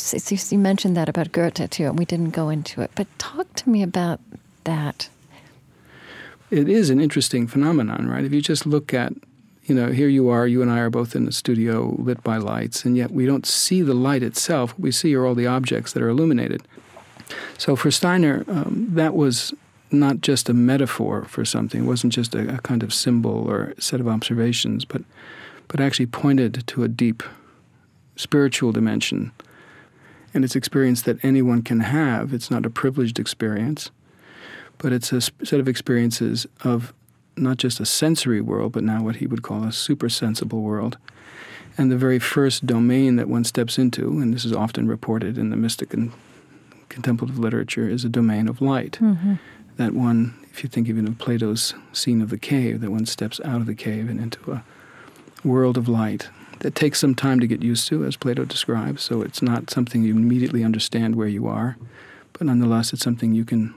[0.49, 2.91] you mentioned that about Goethe too, and we didn't go into it.
[2.95, 4.19] But talk to me about
[4.63, 5.09] that
[6.49, 8.23] it is an interesting phenomenon, right?
[8.23, 9.13] If you just look at,
[9.65, 12.37] you know, here you are, you and I are both in the studio lit by
[12.37, 14.71] lights, and yet we don't see the light itself.
[14.71, 16.63] What we see are all the objects that are illuminated.
[17.57, 19.53] So for Steiner, um, that was
[19.91, 21.83] not just a metaphor for something.
[21.83, 25.01] It wasn't just a, a kind of symbol or set of observations, but
[25.69, 27.21] but actually pointed to a deep
[28.17, 29.31] spiritual dimension.
[30.33, 32.33] And it's experience that anyone can have.
[32.33, 33.89] It's not a privileged experience
[34.77, 36.93] but it's a set of experiences of
[37.35, 40.97] not just a sensory world, but now what he would call a supersensible world.
[41.77, 45.51] And the very first domain that one steps into, and this is often reported in
[45.51, 46.11] the mystic and
[46.89, 48.97] contemplative literature, is a domain of light.
[48.99, 49.35] Mm-hmm.
[49.77, 53.39] That one, if you think even of Plato's scene of the cave, that one steps
[53.45, 54.63] out of the cave and into a
[55.43, 59.03] world of light that takes some time to get used to, as Plato describes.
[59.03, 61.77] So it's not something you immediately understand where you are,
[62.33, 63.73] but nonetheless, it's something you can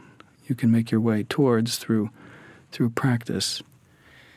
[0.47, 2.11] you can make your way towards through
[2.73, 3.63] through practice.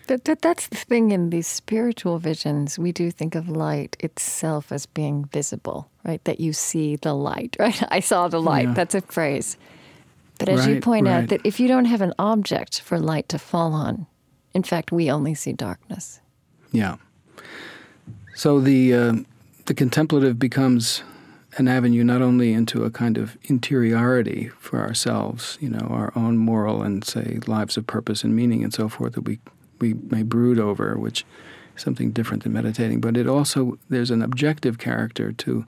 [0.08, 2.78] That, that, that's the thing in these spiritual visions.
[2.78, 6.22] We do think of light itself as being visible, right?
[6.26, 7.82] That you see the light, right?
[7.90, 8.68] I saw the light.
[8.68, 8.74] Yeah.
[8.74, 9.58] That's a phrase.
[10.40, 11.24] But as right, you point right.
[11.24, 14.08] out, that if you don't have an object for light to fall on,
[14.54, 16.20] in fact, we only see darkness.
[16.72, 16.98] Yeah.
[18.36, 19.13] So the uh,
[19.65, 21.04] the contemplative becomes
[21.58, 26.38] an avenue not only into a kind of interiority for ourselves, you know, our own
[26.38, 29.39] moral and say lives of purpose and meaning and so forth that we
[29.80, 31.26] we may brood over, which
[31.76, 35.65] is something different than meditating, but it also there's an objective character to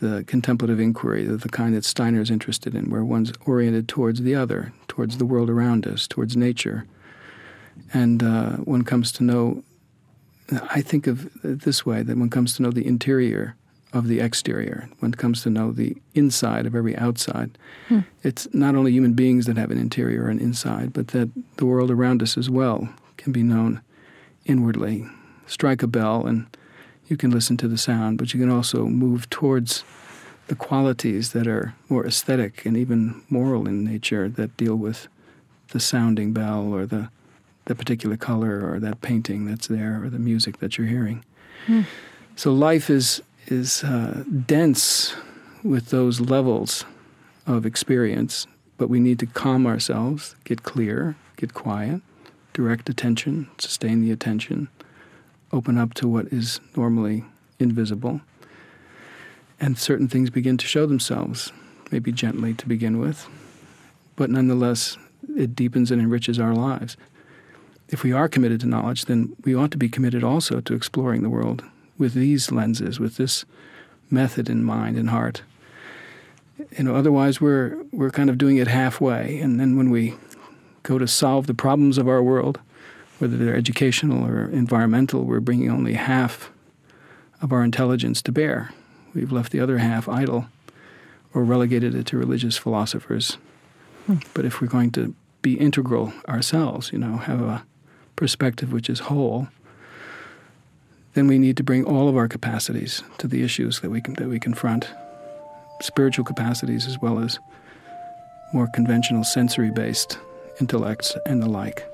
[0.00, 4.34] the contemplative inquiry, the kind that Steiner is interested in, where one's oriented towards the
[4.34, 6.86] other, towards the world around us, towards nature.
[7.92, 9.64] And uh, one comes to know,
[10.70, 13.56] I think of it this way, that one comes to know the interior
[13.92, 17.56] of the exterior, one comes to know the inside of every outside.
[17.88, 18.00] Hmm.
[18.22, 21.90] It's not only human beings that have an interior and inside, but that the world
[21.90, 23.80] around us as well can be known
[24.44, 25.06] inwardly.
[25.46, 26.46] Strike a bell and
[27.06, 29.84] you can listen to the sound, but you can also move towards
[30.48, 35.08] the qualities that are more aesthetic and even moral in nature that deal with
[35.68, 37.10] the sounding bell or the
[37.68, 41.22] the particular color or that painting that's there or the music that you're hearing.
[41.66, 41.84] Mm.
[42.34, 45.14] So life is is uh, dense
[45.62, 46.84] with those levels
[47.46, 52.02] of experience, but we need to calm ourselves, get clear, get quiet,
[52.52, 54.68] direct attention, sustain the attention,
[55.52, 57.24] open up to what is normally
[57.58, 58.20] invisible.
[59.60, 61.52] And certain things begin to show themselves,
[61.90, 63.28] maybe gently to begin with,
[64.14, 64.96] but nonetheless,
[65.36, 66.96] it deepens and enriches our lives.
[67.90, 71.22] If we are committed to knowledge, then we ought to be committed also to exploring
[71.22, 71.64] the world
[71.96, 73.44] with these lenses, with this
[74.10, 75.42] method in mind and heart.
[76.76, 80.14] You know, otherwise we're we're kind of doing it halfway, and then when we
[80.82, 82.60] go to solve the problems of our world,
[83.18, 86.50] whether they're educational or environmental, we're bringing only half
[87.40, 88.70] of our intelligence to bear.
[89.14, 90.46] We've left the other half idle
[91.32, 93.38] or relegated it to religious philosophers.
[94.06, 94.16] Hmm.
[94.34, 97.64] But if we're going to be integral ourselves, you know, have a
[98.18, 99.48] perspective which is whole,
[101.14, 104.28] then we need to bring all of our capacities to the issues that we that
[104.28, 104.90] we confront,
[105.80, 107.38] spiritual capacities as well as
[108.52, 110.18] more conventional sensory-based
[110.60, 111.86] intellects and the like.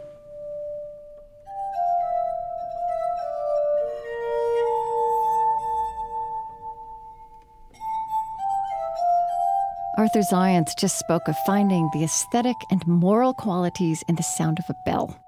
[9.96, 14.68] Arthur Zajonc just spoke of finding the aesthetic and moral qualities in the sound of
[14.68, 15.23] a bell.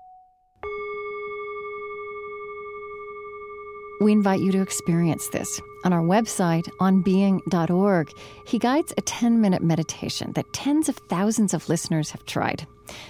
[4.07, 5.61] We invite you to experience this.
[5.83, 8.13] On our website, onbeing.org,
[8.47, 12.69] he guides a 10 minute meditation that tens of thousands of listeners have tried.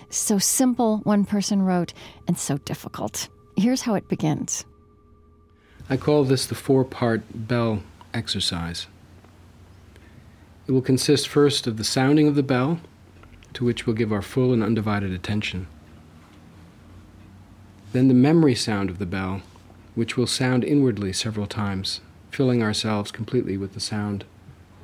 [0.08, 1.92] So simple, one person wrote,
[2.26, 3.28] and so difficult.
[3.58, 4.64] Here's how it begins
[5.90, 7.82] I call this the four part bell
[8.14, 8.86] exercise.
[10.66, 12.80] It will consist first of the sounding of the bell,
[13.52, 15.66] to which we'll give our full and undivided attention.
[17.92, 19.42] Then the memory sound of the bell,
[19.96, 24.24] which will sound inwardly several times, filling ourselves completely with the sound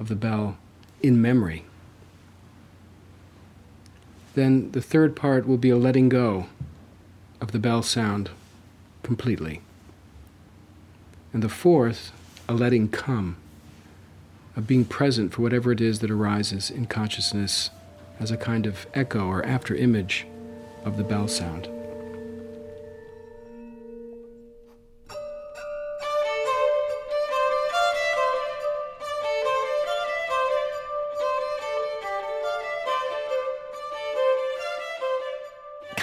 [0.01, 0.57] of the bell
[1.03, 1.65] in memory.
[4.35, 6.47] Then the third part will be a letting go
[7.43, 8.31] of the bell sound
[9.03, 9.61] completely.
[11.35, 12.11] And the fourth,
[12.49, 13.37] a letting come
[14.57, 17.69] of being present for whatever it is that arises in consciousness
[18.19, 20.27] as a kind of echo or after image
[20.85, 21.69] of the bell sound.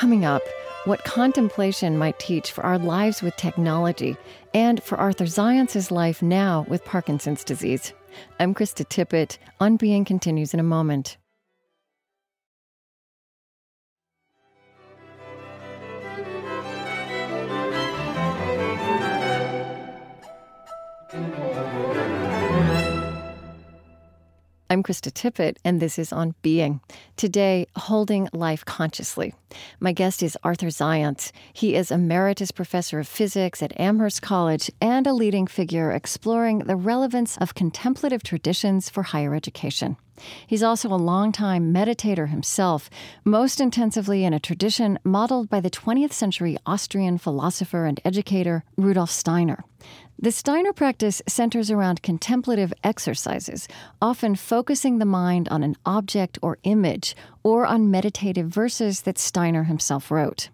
[0.10, 0.42] Coming up,
[0.86, 4.18] what contemplation might teach for our lives with technology
[4.56, 7.94] and for Arthur Zajonc's life now with Parkinson's disease.
[8.40, 9.38] I'm Krista Tippett.
[9.60, 11.18] On Being continues in a moment.
[24.72, 26.80] I'm Krista Tippett, and this is On Being.
[27.18, 29.34] Today, holding life consciously.
[29.80, 31.32] My guest is Arthur Zajonc.
[31.52, 36.76] He is emeritus professor of physics at Amherst College and a leading figure exploring the
[36.76, 39.98] relevance of contemplative traditions for higher education.
[40.46, 42.92] He's also a longtime meditator himself,
[43.26, 49.10] most intensively in a tradition modeled by the 20th century Austrian philosopher and educator Rudolf
[49.10, 49.64] Steiner.
[50.22, 53.70] The Steiner practice centers around contemplative exercises,
[54.02, 59.64] often focusing the mind on an object or image or on meditative verses that Steiner
[59.64, 60.50] himself wrote.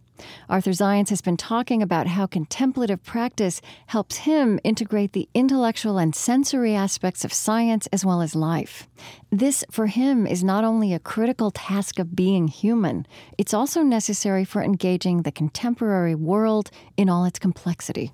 [0.47, 6.13] Arthur Zajonc has been talking about how contemplative practice helps him integrate the intellectual and
[6.15, 8.87] sensory aspects of science as well as life.
[9.31, 13.07] This, for him, is not only a critical task of being human,
[13.39, 18.13] it's also necessary for engaging the contemporary world in all its complexity.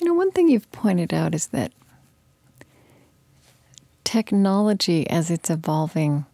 [0.00, 1.72] You know, one thing you've pointed out is that
[4.04, 6.24] technology, as it's evolving,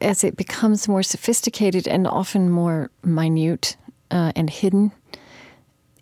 [0.00, 3.76] as it becomes more sophisticated and often more minute
[4.12, 4.92] uh, and hidden,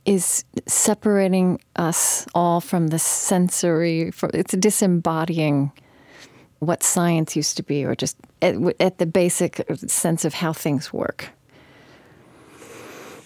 [0.05, 4.11] is separating us all from the sensory.
[4.11, 5.73] From, it's disembodying
[6.59, 10.93] what science used to be, or just at, at the basic sense of how things
[10.93, 11.31] work.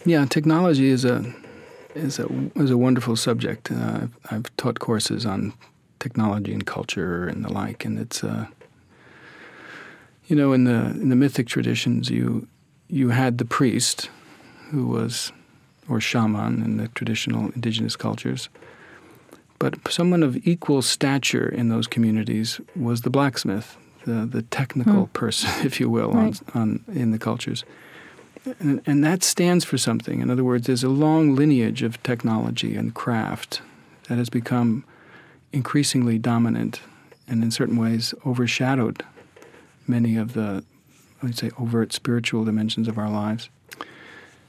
[0.06, 1.34] Yeah, technology is a
[1.94, 3.70] is a is a wonderful subject.
[3.70, 5.52] Uh, I've taught courses on
[5.98, 8.46] technology and culture and the like, and it's uh,
[10.26, 12.46] you know in the in the mythic traditions you
[12.88, 14.10] you had the priest
[14.70, 15.32] who was
[15.88, 18.48] or shaman in the traditional indigenous cultures.
[19.58, 23.76] But someone of equal stature in those communities was the blacksmith,
[24.06, 25.12] the, the technical hmm.
[25.12, 26.40] person, if you will, right.
[26.54, 27.64] on, on, in the cultures.
[28.58, 30.20] And, and that stands for something.
[30.20, 33.60] In other words, there's a long lineage of technology and craft
[34.08, 34.84] that has become
[35.52, 36.80] increasingly dominant
[37.28, 39.04] and in certain ways overshadowed
[39.86, 40.64] many of the,
[41.22, 43.50] I would say, overt spiritual dimensions of our lives.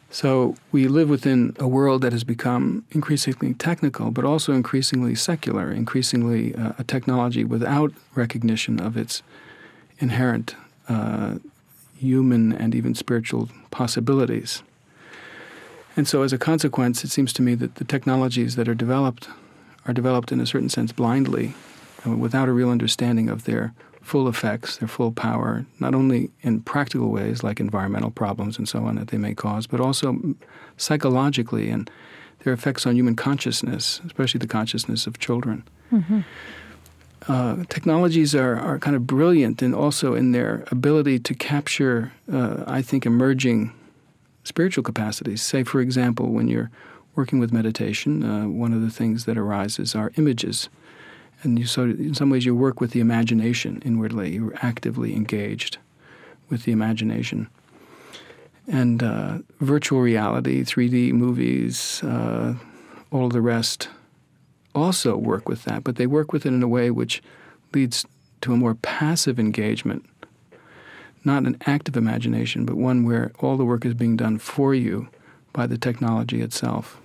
[0.09, 5.71] So we live within a world that has become increasingly technical, but also increasingly secular,
[5.71, 9.23] increasingly uh, a technology without recognition of its
[9.99, 10.55] inherent
[10.89, 11.35] uh,
[12.01, 14.63] human and even spiritual possibilities.
[15.95, 19.27] And so, as a consequence, it seems to me that the technologies that are developed
[19.85, 21.53] are developed in a certain sense blindly,
[22.05, 26.61] uh, without a real understanding of their full effects, their full power, not only in
[26.61, 30.35] practical ways like environmental problems and so on that they may cause, but also
[30.77, 31.89] psychologically and
[32.43, 35.63] their effects on human consciousness, especially the consciousness of children.
[35.91, 36.21] Mm-hmm.
[37.27, 42.63] Uh, technologies are, are kind of brilliant and also in their ability to capture, uh,
[42.65, 43.73] I think, emerging
[44.43, 45.41] spiritual capacities.
[45.41, 46.71] Say, for example, when you're
[47.15, 50.69] working with meditation, uh, one of the things that arises are images
[51.43, 54.33] and you so in some ways you work with the imagination inwardly.
[54.33, 55.77] You're actively engaged
[56.49, 57.49] with the imagination.
[58.67, 62.55] And uh, virtual reality, 3D movies, uh,
[63.11, 63.89] all the rest
[64.73, 67.21] also work with that, but they work with it in a way which
[67.73, 68.05] leads
[68.41, 70.05] to a more passive engagement,
[71.23, 75.07] not an active imagination, but one where all the work is being done for you
[75.53, 76.99] by the technology itself.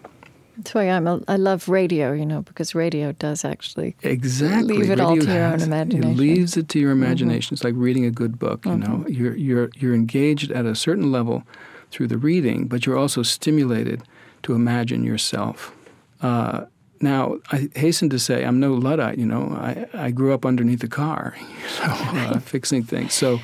[0.57, 4.91] That's why I'm a, I love radio, you know, because radio does actually exactly leave
[4.91, 6.13] it radio all to your own imagination.
[6.13, 7.03] It leaves it to your mm-hmm.
[7.03, 7.49] imagination.
[7.49, 7.55] Mm-hmm.
[7.55, 8.65] It's like reading a good book.
[8.65, 9.03] You mm-hmm.
[9.03, 11.43] know, you're you're you're engaged at a certain level
[11.91, 14.03] through the reading, but you're also stimulated
[14.45, 15.77] to imagine yourself.
[16.23, 16.65] Uh,
[17.01, 19.19] now, I hasten to say I'm no luddite.
[19.19, 21.37] You know, I I grew up underneath a car,
[21.83, 23.15] uh, fixing things.
[23.15, 23.41] So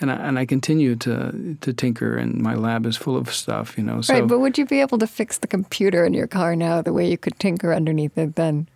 [0.00, 3.78] and I, and I continue to to tinker, and my lab is full of stuff,
[3.78, 4.00] you know.
[4.00, 4.14] So.
[4.14, 6.92] Right, but would you be able to fix the computer in your car now the
[6.92, 8.68] way you could tinker underneath it then?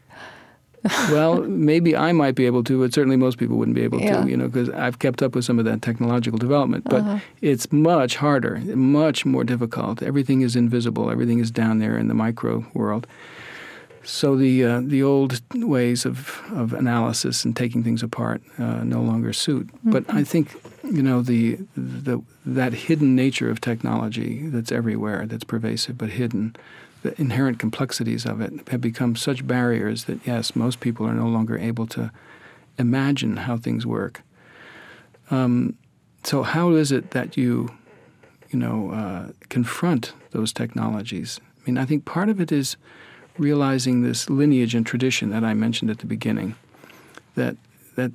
[1.11, 4.23] well, maybe I might be able to, but certainly most people wouldn't be able yeah.
[4.23, 6.85] to, you know, because I've kept up with some of that technological development.
[6.85, 7.19] But uh-huh.
[7.43, 10.03] it's much harder, much more difficult.
[10.03, 11.11] Everything is invisible.
[11.11, 13.07] Everything is down there in the micro world.
[14.03, 19.03] So the uh, the old ways of, of analysis and taking things apart uh, no
[19.03, 19.67] longer suit.
[19.67, 19.91] Mm-hmm.
[19.91, 25.45] But I think you know the the that hidden nature of technology that's everywhere, that's
[25.45, 26.57] pervasive but hidden.
[27.03, 31.29] The inherent complexities of it have become such barriers that yes, most people are no
[31.29, 32.11] longer able to
[32.79, 34.23] imagine how things work.
[35.31, 35.77] Um,
[36.25, 37.71] so how is it that you
[38.51, 41.39] you know uh, confront those technologies?
[41.59, 42.77] I mean, I think part of it is
[43.39, 46.55] realizing this lineage and tradition that I mentioned at the beginning,
[47.35, 47.57] that
[47.97, 48.13] that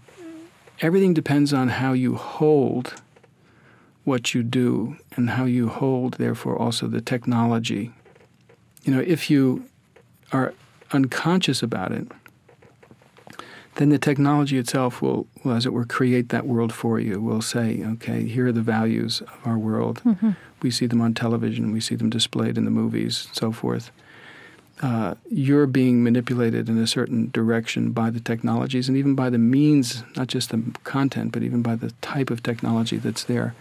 [0.82, 3.02] everything depends on how you hold
[4.04, 7.92] what you do and how you hold, therefore, also the technology.
[8.84, 9.66] You know, if you
[10.32, 10.54] are
[10.92, 12.08] unconscious about it,
[13.76, 17.20] then the technology itself will, will, as it were, create that world for you.
[17.20, 20.02] Will say, okay, here are the values of our world.
[20.06, 20.32] Mm-hmm.
[20.62, 23.92] We see them on television, we see them displayed in the movies, and so forth
[24.82, 29.38] uh, you're being manipulated in a certain direction by the technologies and even by the
[29.38, 33.56] means, not just the content, but even by the type of technology that's there.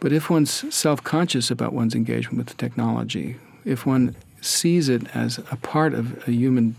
[0.00, 5.02] But if one's self conscious about one's engagement with the technology, if one sees it
[5.16, 6.76] as a part of a human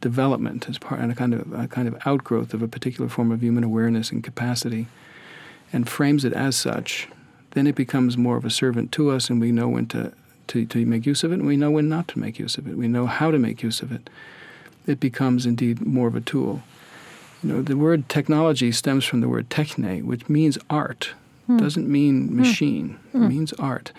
[0.00, 3.30] development, as part and a kind of a kind of outgrowth of a particular form
[3.30, 4.88] of human awareness and capacity,
[5.72, 7.06] and frames it as such,
[7.52, 10.12] then it becomes more of a servant to us, and we know when to
[10.50, 12.66] to, to make use of it, and we know when not to make use of
[12.66, 12.76] it.
[12.76, 14.10] We know how to make use of it.
[14.86, 16.62] It becomes indeed more of a tool.
[17.42, 21.10] You know, the word technology stems from the word techne, which means art.
[21.46, 21.56] Hmm.
[21.56, 22.36] Doesn't mean hmm.
[22.36, 22.98] machine.
[23.12, 23.24] Hmm.
[23.24, 23.92] It means art.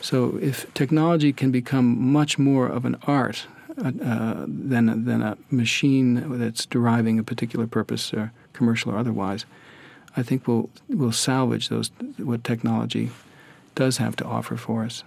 [0.00, 3.46] So if technology can become much more of an art,
[3.78, 9.46] uh, uh, than than a machine that's deriving a particular purpose, or commercial or otherwise.
[10.16, 13.10] I think we'll we'll salvage those what technology
[13.74, 15.04] does have to offer for us.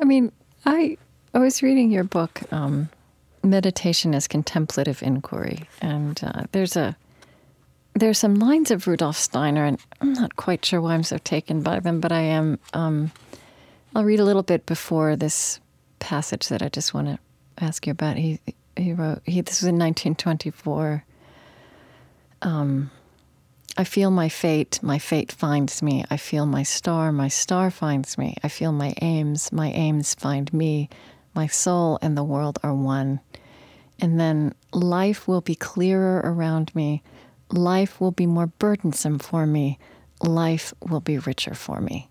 [0.00, 0.32] I mean,
[0.64, 0.96] I
[1.34, 2.88] I was reading your book, um,
[3.42, 6.96] Meditation as Contemplative Inquiry, and uh, there's a
[7.94, 11.62] there's some lines of Rudolf Steiner, and I'm not quite sure why I'm so taken
[11.62, 12.58] by them, but I am.
[12.72, 13.10] Um,
[13.94, 15.60] I'll read a little bit before this
[15.98, 17.18] passage that I just want to
[17.58, 18.16] ask you about.
[18.16, 18.40] He
[18.76, 21.04] he wrote he this was in 1924.
[22.42, 22.90] Um,
[23.80, 26.04] I feel my fate, my fate finds me.
[26.10, 28.34] I feel my star, my star finds me.
[28.42, 30.90] I feel my aims, my aims find me.
[31.32, 33.20] My soul and the world are one.
[34.00, 37.04] And then life will be clearer around me.
[37.52, 39.78] Life will be more burdensome for me.
[40.24, 42.10] Life will be richer for me.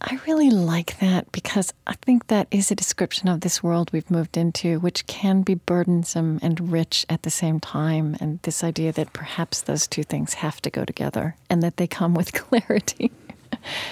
[0.00, 4.10] I really like that because I think that is a description of this world we've
[4.10, 8.16] moved into, which can be burdensome and rich at the same time.
[8.20, 11.86] And this idea that perhaps those two things have to go together and that they
[11.86, 13.10] come with clarity.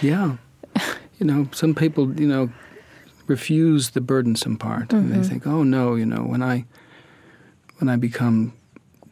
[0.02, 0.36] yeah.
[1.18, 2.52] You know, some people, you know,
[3.26, 4.88] refuse the burdensome part.
[4.88, 4.96] Mm-hmm.
[4.96, 5.28] And they mm-hmm.
[5.28, 6.66] think, oh no, you know, when I
[7.78, 8.52] when I become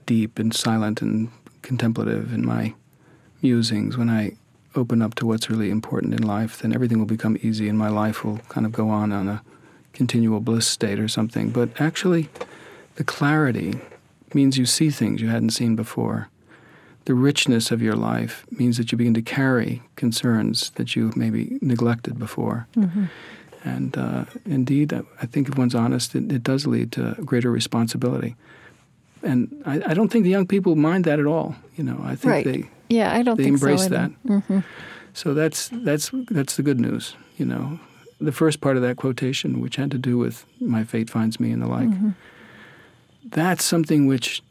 [0.07, 1.30] deep and silent and
[1.62, 2.74] contemplative in my
[3.40, 4.36] musings, when I
[4.75, 7.89] open up to what's really important in life, then everything will become easy and my
[7.89, 9.43] life will kind of go on on a
[9.93, 11.51] continual bliss state or something.
[11.51, 12.29] But actually,
[12.97, 13.81] the clarity
[14.35, 16.29] means you see things you hadn't seen before.
[17.05, 21.59] The richness of your life means that you begin to carry concerns that you maybe
[21.61, 22.66] neglected before.
[22.77, 23.07] Mm-hmm.
[23.64, 28.35] And uh, indeed, I think if one's honest, it, it, does lead to greater responsibility.
[29.23, 31.55] And I, I, don't think the young people mind that at all.
[31.77, 32.45] You know, I think right.
[32.45, 34.11] they yeah, I don't they think embrace so that.
[34.27, 34.61] Mm-hmm.
[35.14, 37.16] So that's that's that's the good news.
[37.37, 37.81] You know,
[38.20, 41.53] the first part of that quotation, which had to do with "my fate finds me"
[41.53, 41.89] and the like.
[41.89, 42.11] Mm-hmm.
[43.25, 44.43] That's something which,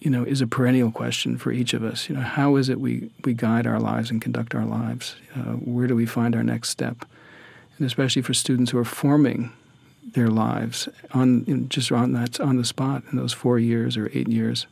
[0.00, 2.08] you know, is a perennial question for each of us.
[2.08, 5.16] You know, how is it we we guide our lives and conduct our lives?
[5.34, 7.04] Uh, where do we find our next step?
[7.76, 9.52] And especially for students who are forming
[10.12, 14.28] their lives on just on that on the spot in those four years or eight
[14.28, 14.66] years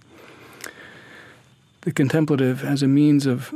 [1.82, 3.54] the contemplative as a means of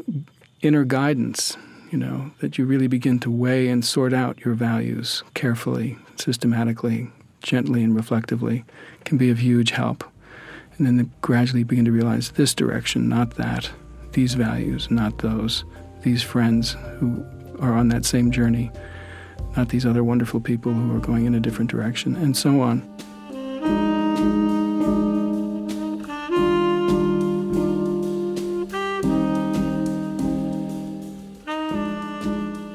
[0.63, 1.57] inner guidance,
[1.91, 7.11] you know, that you really begin to weigh and sort out your values carefully, systematically,
[7.43, 8.65] gently, and reflectively,
[9.05, 10.05] can be of huge help.
[10.79, 13.71] And then gradually begin to realize this direction, not that,
[14.13, 15.65] these values, not those,
[16.03, 17.25] these friends who
[17.61, 18.71] are on that same journey,
[19.57, 22.83] not these other wonderful people who are going in a different direction, and so on.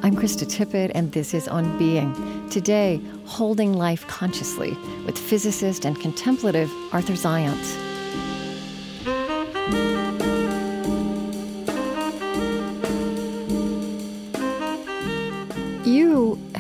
[0.02, 2.14] I'm Krista Tippett, and this is On Being.
[2.50, 4.72] Today, holding life consciously
[5.06, 7.89] with physicist and contemplative Arthur Zajonc.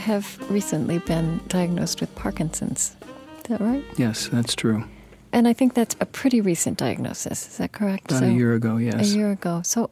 [0.10, 2.95] Have recently been diagnosed with Parkinson's.
[3.38, 3.84] Is that right?
[3.95, 4.84] Yes, that's true.
[5.32, 7.47] And I think that's a pretty recent diagnosis.
[7.47, 8.10] Is that correct?
[8.10, 9.14] About so, a year ago, yes.
[9.14, 9.62] A year ago.
[9.64, 9.91] So,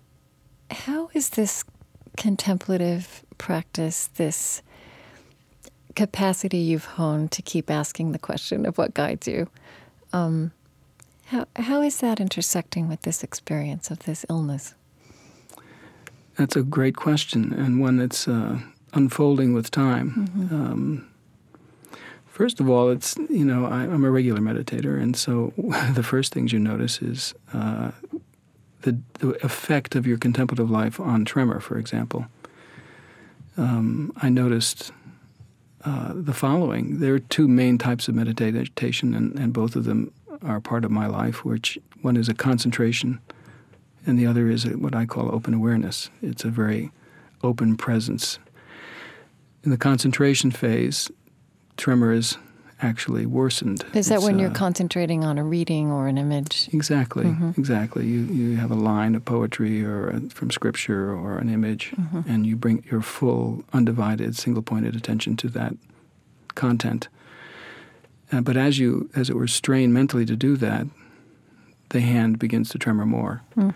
[0.71, 1.63] how is this
[2.17, 4.63] contemplative practice, this
[5.95, 9.47] capacity you've honed to keep asking the question of what guides you,
[10.13, 10.51] um,
[11.25, 14.73] how, how is that intersecting with this experience of this illness?
[16.37, 18.61] That's a great question and one that's uh,
[18.93, 20.29] unfolding with time.
[20.29, 20.55] Mm-hmm.
[20.55, 21.07] Um,
[22.25, 25.53] first of all, it's you know I, am a regular meditator, and so
[25.93, 27.91] the first things you notice is uh,
[28.81, 32.27] the, the effect of your contemplative life on tremor, for example
[33.57, 34.91] um, I noticed
[35.83, 36.99] uh, the following.
[36.99, 40.11] There are two main types of meditation, and, and both of them
[40.43, 43.19] are part of my life, which one is a concentration,
[44.05, 46.09] and the other is a, what I call open awareness.
[46.21, 46.91] It's a very
[47.43, 48.39] open presence.
[49.67, 51.11] In the concentration phase,
[51.75, 52.37] tremor is
[52.81, 53.83] actually worsened.
[53.93, 56.69] Is that it's, when you're uh, concentrating on a reading or an image?
[56.71, 57.51] Exactly, mm-hmm.
[57.57, 58.05] exactly.
[58.05, 62.21] You you have a line of poetry or a, from scripture or an image, mm-hmm.
[62.31, 65.73] and you bring your full, undivided, single-pointed attention to that
[66.55, 67.09] content.
[68.31, 70.87] Uh, but as you, as it were, strain mentally to do that,
[71.89, 73.41] the hand begins to tremor more.
[73.57, 73.73] Mm.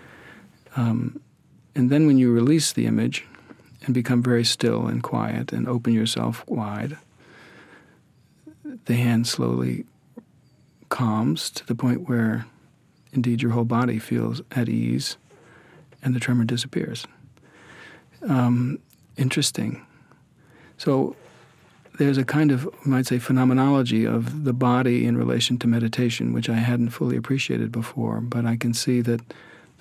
[0.74, 1.20] Um,
[1.74, 3.26] and then when you release the image
[3.84, 6.96] and become very still and quiet and open yourself wide
[8.86, 9.84] the hand slowly
[10.88, 12.46] calms to the point where
[13.12, 15.16] indeed your whole body feels at ease
[16.02, 17.06] and the tremor disappears.
[18.28, 18.78] Um,
[19.16, 19.84] interesting.
[20.78, 21.16] So
[21.98, 26.32] there's a kind of, you might say, phenomenology of the body in relation to meditation,
[26.32, 28.20] which I hadn't fully appreciated before.
[28.20, 29.20] But I can see that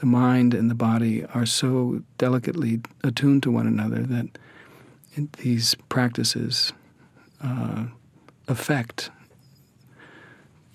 [0.02, 4.28] the mind and the body are so delicately attuned to one another that
[5.38, 6.74] these practices
[7.44, 7.86] uh,
[8.48, 9.12] affect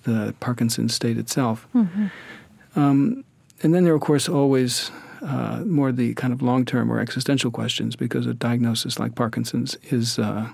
[0.05, 1.67] the Parkinson's state itself.
[1.75, 2.07] Mm-hmm.
[2.77, 3.25] Um,
[3.65, 7.01] and then there are, of course, always uh, more the kind of long term or
[7.01, 10.51] existential questions because a diagnosis like Parkinson's is uh,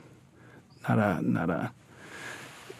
[0.89, 1.73] not a not a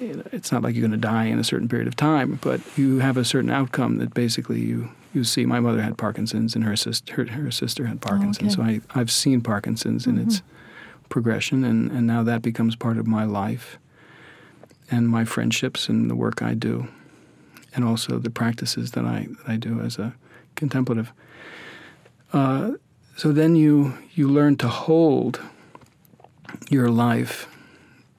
[0.01, 3.01] it's not like you're going to die in a certain period of time, but you
[3.01, 5.47] have a certain outcome that basically you you see.
[5.47, 8.59] My mother had Parkinson's, and her sister her, her sister had Parkinson's.
[8.59, 8.81] Oh, okay.
[8.81, 10.19] So I I've seen Parkinson's mm-hmm.
[10.19, 10.43] in its
[11.09, 13.79] progression, and and now that becomes part of my life,
[14.91, 16.89] and my friendships and the work I do,
[17.75, 20.15] and also the practices that I that I do as a
[20.55, 21.13] contemplative.
[22.33, 22.73] Uh,
[23.17, 25.41] so then you you learn to hold
[26.71, 27.49] your life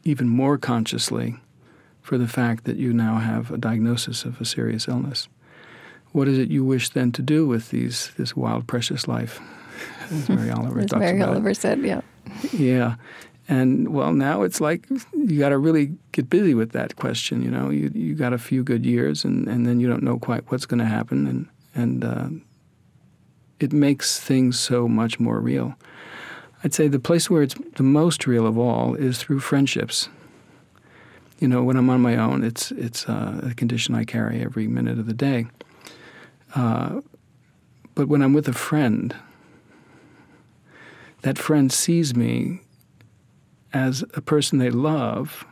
[0.03, 1.35] even more consciously
[2.01, 5.27] for the fact that you now have a diagnosis of a serious illness.
[6.13, 9.41] What is it you wish then to do with these this wild, precious life?
[10.09, 12.01] As Mary Oliver As Mary Oliver said, yeah.
[12.51, 12.95] Yeah.
[13.49, 17.41] And well, now it's like you got to really get busy with that question.
[17.41, 20.17] You know, you you got a few good years, and, and then you don't know
[20.17, 22.29] quite what's going to happen, and and uh,
[23.59, 25.75] it makes things so much more real.
[26.63, 30.07] I'd say the place where it's the most real of all is through friendships.
[31.39, 34.67] You know, when I'm on my own, it's it's uh, a condition I carry every
[34.67, 35.47] minute of the day.
[36.55, 37.01] Uh,
[37.95, 39.15] but when I'm with a friend,
[41.21, 42.61] that friend sees me
[43.71, 45.45] as a person they love,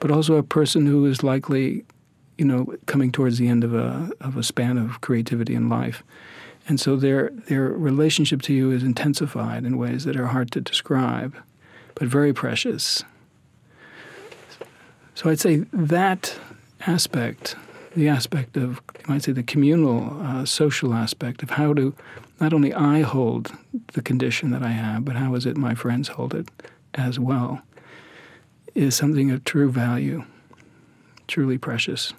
[0.00, 1.84] but also a person who is likely,
[2.38, 6.02] you know, coming towards the end of a of a span of creativity in life.
[6.68, 10.60] And so their, their relationship to you is intensified in ways that are hard to
[10.60, 11.36] describe,
[11.94, 13.04] but very precious.
[15.14, 16.36] So I'd say that
[16.86, 17.56] aspect,
[17.96, 21.94] the aspect of, you might say, the communal, uh, social aspect of how to
[22.38, 23.52] not only I hold
[23.94, 26.48] the condition that I have, but how is it my friends hold it
[26.94, 27.62] as well,
[28.74, 30.24] is something of true value,
[31.26, 32.12] truly precious.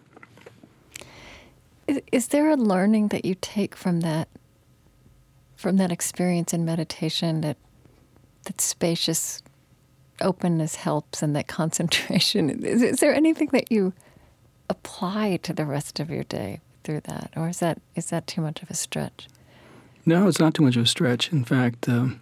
[1.88, 4.28] Is, is there a learning that you take from that
[5.56, 7.58] from that experience in meditation that
[8.44, 9.42] that spacious
[10.22, 13.92] openness helps and that concentration is, is there anything that you
[14.70, 17.32] apply to the rest of your day through that?
[17.36, 19.28] Or is that is that too much of a stretch?
[20.06, 21.32] No it's not too much of a stretch.
[21.32, 22.22] In fact um,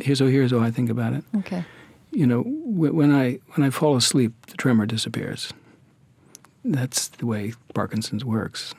[0.00, 1.24] here's so here's how i think about it.
[1.36, 1.64] Okay.
[2.10, 5.52] You know when i when i fall asleep the tremor disappears.
[6.64, 8.74] That's the way parkinson's works.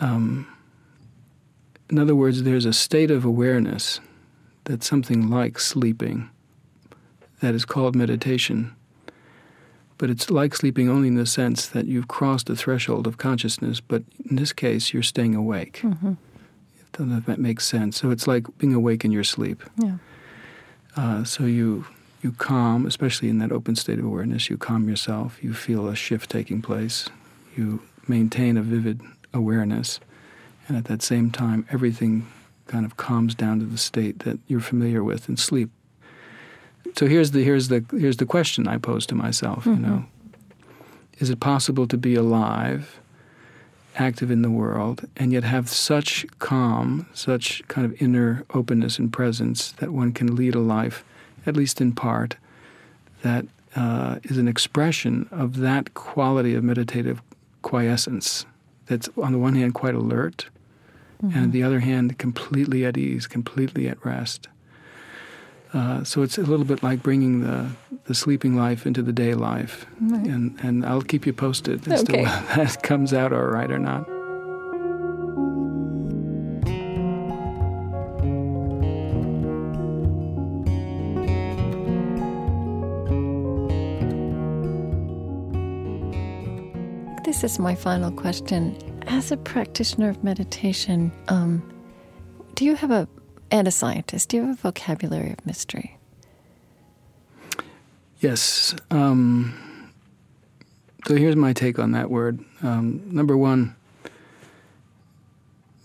[0.00, 0.46] Um,
[1.92, 4.00] in other words, there's a state of awareness
[4.64, 6.30] that's something like sleeping
[7.40, 8.74] that is called meditation.
[10.02, 13.78] But it's like sleeping only in the sense that you've crossed a threshold of consciousness,
[13.78, 15.78] but in this case, you're staying awake.
[15.80, 16.14] Mm-hmm.
[16.14, 18.00] I don't know if that makes sense.
[18.00, 19.62] So it's like being awake in your sleep.
[19.76, 19.98] Yeah.
[20.96, 21.86] Uh, so you
[22.20, 24.50] you calm, especially in that open state of awareness.
[24.50, 25.38] You calm yourself.
[25.40, 27.08] You feel a shift taking place.
[27.56, 30.00] You maintain a vivid awareness.
[30.66, 32.26] And at that same time, everything
[32.66, 35.70] kind of calms down to the state that you're familiar with in sleep.
[36.96, 39.82] So here's the here's the here's the question I pose to myself, mm-hmm.
[39.82, 40.04] you know.
[41.18, 42.98] Is it possible to be alive,
[43.96, 49.12] active in the world, and yet have such calm, such kind of inner openness and
[49.12, 51.04] presence that one can lead a life,
[51.46, 52.36] at least in part,
[53.22, 57.22] that uh, is an expression of that quality of meditative
[57.62, 58.44] quiescence
[58.86, 60.46] that's on the one hand quite alert,
[61.22, 61.36] mm-hmm.
[61.36, 64.48] and on the other hand completely at ease, completely at rest.
[65.74, 67.70] Uh, so it's a little bit like bringing the,
[68.04, 70.26] the sleeping life into the day life, right.
[70.26, 72.18] and and I'll keep you posted as okay.
[72.18, 74.06] to whether that comes out all right or not.
[87.24, 88.76] This is my final question.
[89.06, 91.62] As a practitioner of meditation, um,
[92.54, 93.08] do you have a,
[93.52, 95.98] and a scientist, do you have a vocabulary of mystery?
[98.20, 98.74] Yes.
[98.90, 99.92] Um,
[101.06, 102.44] so here's my take on that word.
[102.62, 103.76] Um, number one,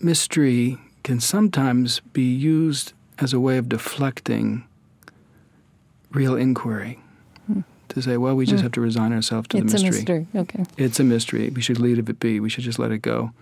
[0.00, 4.64] mystery can sometimes be used as a way of deflecting
[6.10, 7.00] real inquiry
[7.88, 8.62] to say, well, we just mm.
[8.62, 9.88] have to resign ourselves to it's the mystery.
[9.88, 10.26] It's a mystery.
[10.40, 10.64] Okay.
[10.76, 11.50] It's a mystery.
[11.50, 12.40] We should leave it be.
[12.40, 13.32] We should just let it go.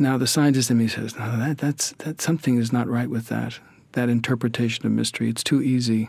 [0.00, 3.26] Now, the scientist in me says, no, that, that's, that something is not right with
[3.26, 3.60] that,
[3.92, 5.28] that interpretation of mystery.
[5.28, 6.08] It's too easy.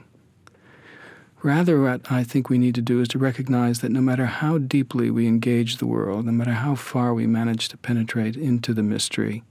[1.44, 4.60] Rather, what I think we need to do is to recognize that no matter how
[4.60, 8.82] deeply we engage the world, no matter how far we manage to penetrate into the
[8.82, 9.44] mystery,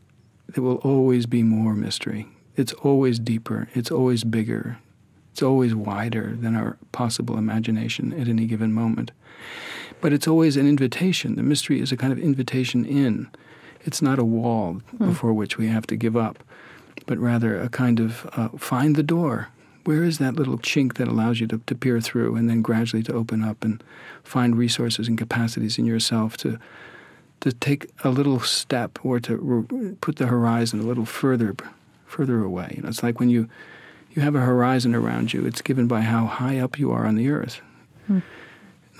[0.48, 2.26] there will always be more mystery.
[2.56, 4.78] It's always deeper, it's always bigger,
[5.32, 9.10] it's always wider than our possible imagination at any given moment.
[10.00, 11.36] But it's always an invitation.
[11.36, 13.28] The mystery is a kind of invitation in.
[13.84, 15.08] It's not a wall hmm.
[15.08, 16.42] before which we have to give up,
[17.06, 19.48] but rather a kind of uh, find the door,
[19.84, 23.02] where is that little chink that allows you to, to peer through and then gradually
[23.04, 23.82] to open up and
[24.22, 26.58] find resources and capacities in yourself to
[27.40, 31.56] to take a little step or to re- put the horizon a little further
[32.06, 32.74] further away.
[32.76, 33.48] You know, it's like when you
[34.12, 35.46] you have a horizon around you.
[35.46, 37.60] It's given by how high up you are on the earth.
[38.06, 38.20] Hmm.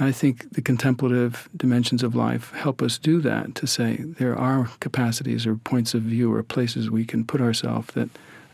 [0.01, 3.55] I think the contemplative dimensions of life help us do that.
[3.57, 7.93] To say there are capacities or points of view or places we can put ourselves
[7.95, 8.09] that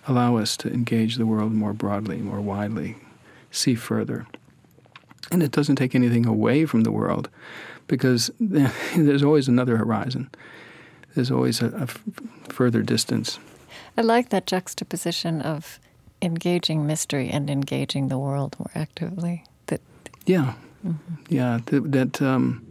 [0.09, 2.97] allow us to engage the world more broadly, more widely,
[3.51, 4.26] see further.
[5.30, 7.28] And it doesn't take anything away from the world
[7.86, 10.30] because there's always another horizon.
[11.14, 13.38] There's always a, a further distance.
[13.97, 15.80] I like that juxtaposition of
[16.20, 19.44] engaging mystery and engaging the world more actively.
[19.66, 19.80] That
[20.26, 20.55] yeah,
[20.87, 21.14] mm-hmm.
[21.28, 21.61] yeah.
[21.66, 22.64] That, that um,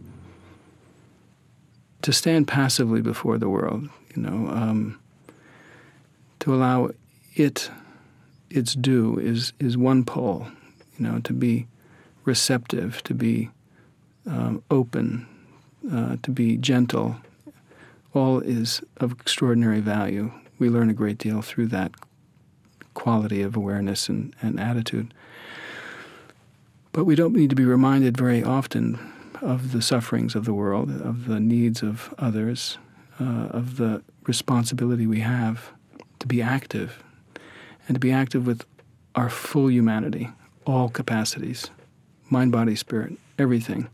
[2.02, 4.98] to stand passively before the world, you know, um,
[6.40, 6.90] to allow
[7.34, 7.70] it
[8.50, 10.46] its due is is one pole,
[10.98, 11.66] you know, to be
[12.24, 13.50] receptive, to be
[14.26, 15.26] um, open,
[15.92, 17.16] uh, to be gentle.
[18.14, 20.32] All is of extraordinary value.
[20.58, 21.92] We learn a great deal through that
[22.94, 25.12] quality of awareness and, and attitude.
[26.96, 28.98] But we don't need to be reminded very often
[29.42, 32.78] of the sufferings of the world, of the needs of others,
[33.20, 35.72] uh, of the responsibility we have
[36.20, 37.04] to be active
[37.86, 38.64] and to be active with
[39.14, 40.30] our full humanity,
[40.64, 41.70] all capacities
[42.30, 43.90] mind, body, spirit, everything.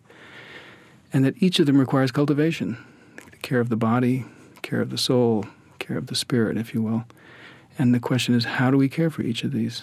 [1.13, 2.79] And that each of them requires cultivation
[3.43, 4.27] care of the body,
[4.63, 5.45] care of the soul,
[5.81, 7.05] care of the spirit, if you will.
[7.77, 9.83] And the question is, how do we care for each of these?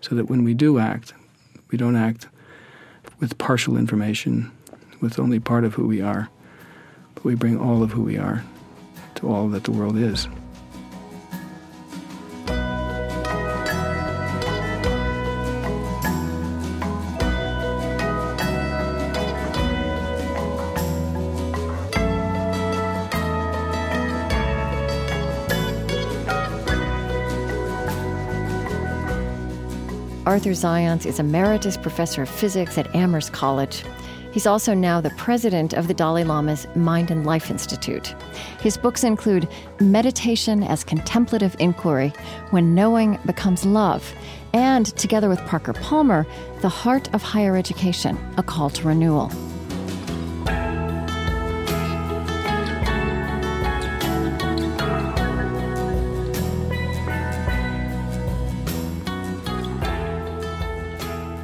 [0.00, 1.12] So that when we do act,
[1.72, 2.28] we don't act
[3.18, 4.52] with partial information,
[5.00, 6.28] with only part of who we are,
[7.14, 8.44] but we bring all of who we are
[9.16, 10.28] to all that the world is.
[30.32, 33.84] Arthur Zajonc is Emeritus Professor of Physics at Amherst College.
[34.32, 38.14] He's also now the president of the Dalai Lama's Mind and Life Institute.
[38.58, 39.46] His books include
[39.78, 42.14] Meditation as Contemplative Inquiry
[42.48, 44.10] When Knowing Becomes Love,
[44.54, 46.26] and together with Parker Palmer,
[46.62, 49.30] The Heart of Higher Education A Call to Renewal.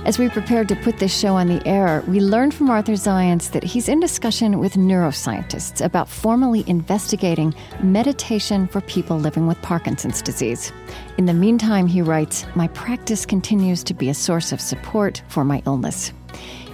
[0.09, 3.50] As we prepared to put this show on the air, we learned from Arthur Zajonc
[3.50, 10.22] that he's in discussion with neuroscientists about formally investigating meditation for people living with Parkinson's
[10.22, 10.72] disease.
[11.18, 15.44] In the meantime, he writes, My practice continues to be a source of support for
[15.44, 16.11] my illness.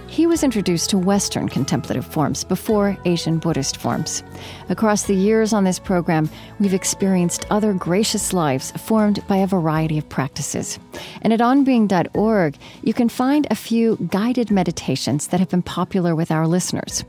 [0.07, 4.23] He was introduced to Western contemplative forms before Asian Buddhist forms.
[4.69, 6.29] Across the years on this program,
[6.59, 10.79] we've experienced other gracious lives formed by a variety of practices.
[11.21, 16.31] And at onbeing.org, you can find a few guided meditations that have been popular with
[16.31, 17.03] our listeners.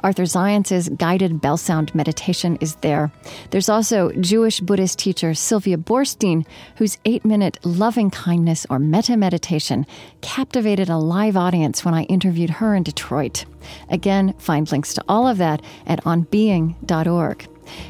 [0.00, 3.10] Arthur Zajonc's guided bell sound meditation is there.
[3.50, 6.46] There's also Jewish Buddhist teacher Sylvia Boorstein,
[6.76, 9.86] whose eight minute loving kindness or metta meditation
[10.20, 13.44] captivated a live audience when I interviewed her in Detroit.
[13.88, 17.48] Again, find links to all of that at onbeing.org.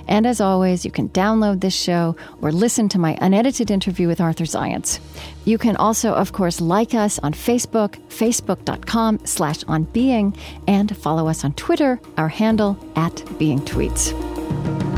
[0.09, 4.21] And as always, you can download this show or listen to my unedited interview with
[4.21, 5.01] Arthur Zajonc.
[5.45, 11.45] You can also, of course, like us on Facebook, facebook.com slash onbeing, and follow us
[11.45, 14.90] on Twitter, our handle at beingtweets.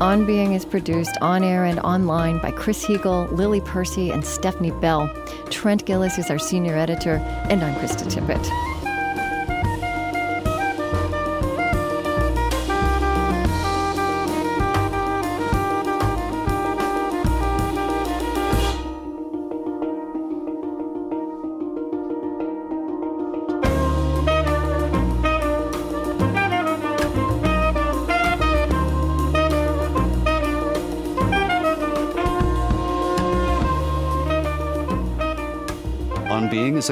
[0.00, 4.70] On Being is produced on air and online by Chris Heagle, Lily Percy, and Stephanie
[4.70, 5.10] Bell.
[5.50, 7.16] Trent Gilliss is our senior editor,
[7.50, 8.69] and I'm Krista Tippett.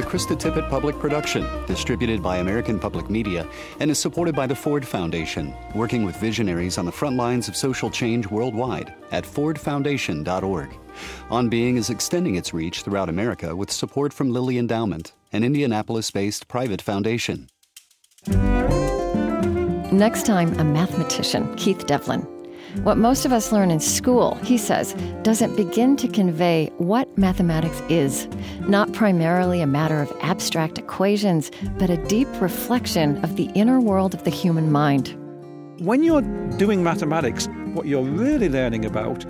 [0.08, 3.46] Krista Tippett public production, distributed by American Public Media,
[3.78, 7.54] and is supported by the Ford Foundation, working with visionaries on the front lines of
[7.54, 10.74] social change worldwide at fordfoundation.org.
[11.28, 16.10] On Being is extending its reach throughout America with support from Lilly Endowment, an Indianapolis
[16.10, 17.50] based private foundation.
[19.92, 22.37] Next time, a mathematician, Keith Devlin.
[22.82, 27.82] What most of us learn in school, he says, doesn't begin to convey what mathematics
[27.88, 28.28] is.
[28.68, 34.12] Not primarily a matter of abstract equations, but a deep reflection of the inner world
[34.14, 35.16] of the human mind.
[35.78, 36.22] When you're
[36.56, 39.24] doing mathematics, what you're really learning about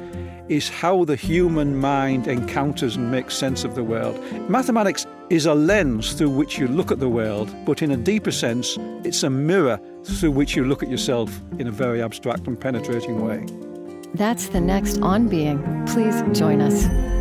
[0.49, 4.19] is how the human mind encounters and makes sense of the world.
[4.49, 8.31] Mathematics is a lens through which you look at the world, but in a deeper
[8.31, 12.59] sense, it's a mirror through which you look at yourself in a very abstract and
[12.59, 13.45] penetrating way.
[14.15, 15.85] That's the next On Being.
[15.87, 17.18] Please join us.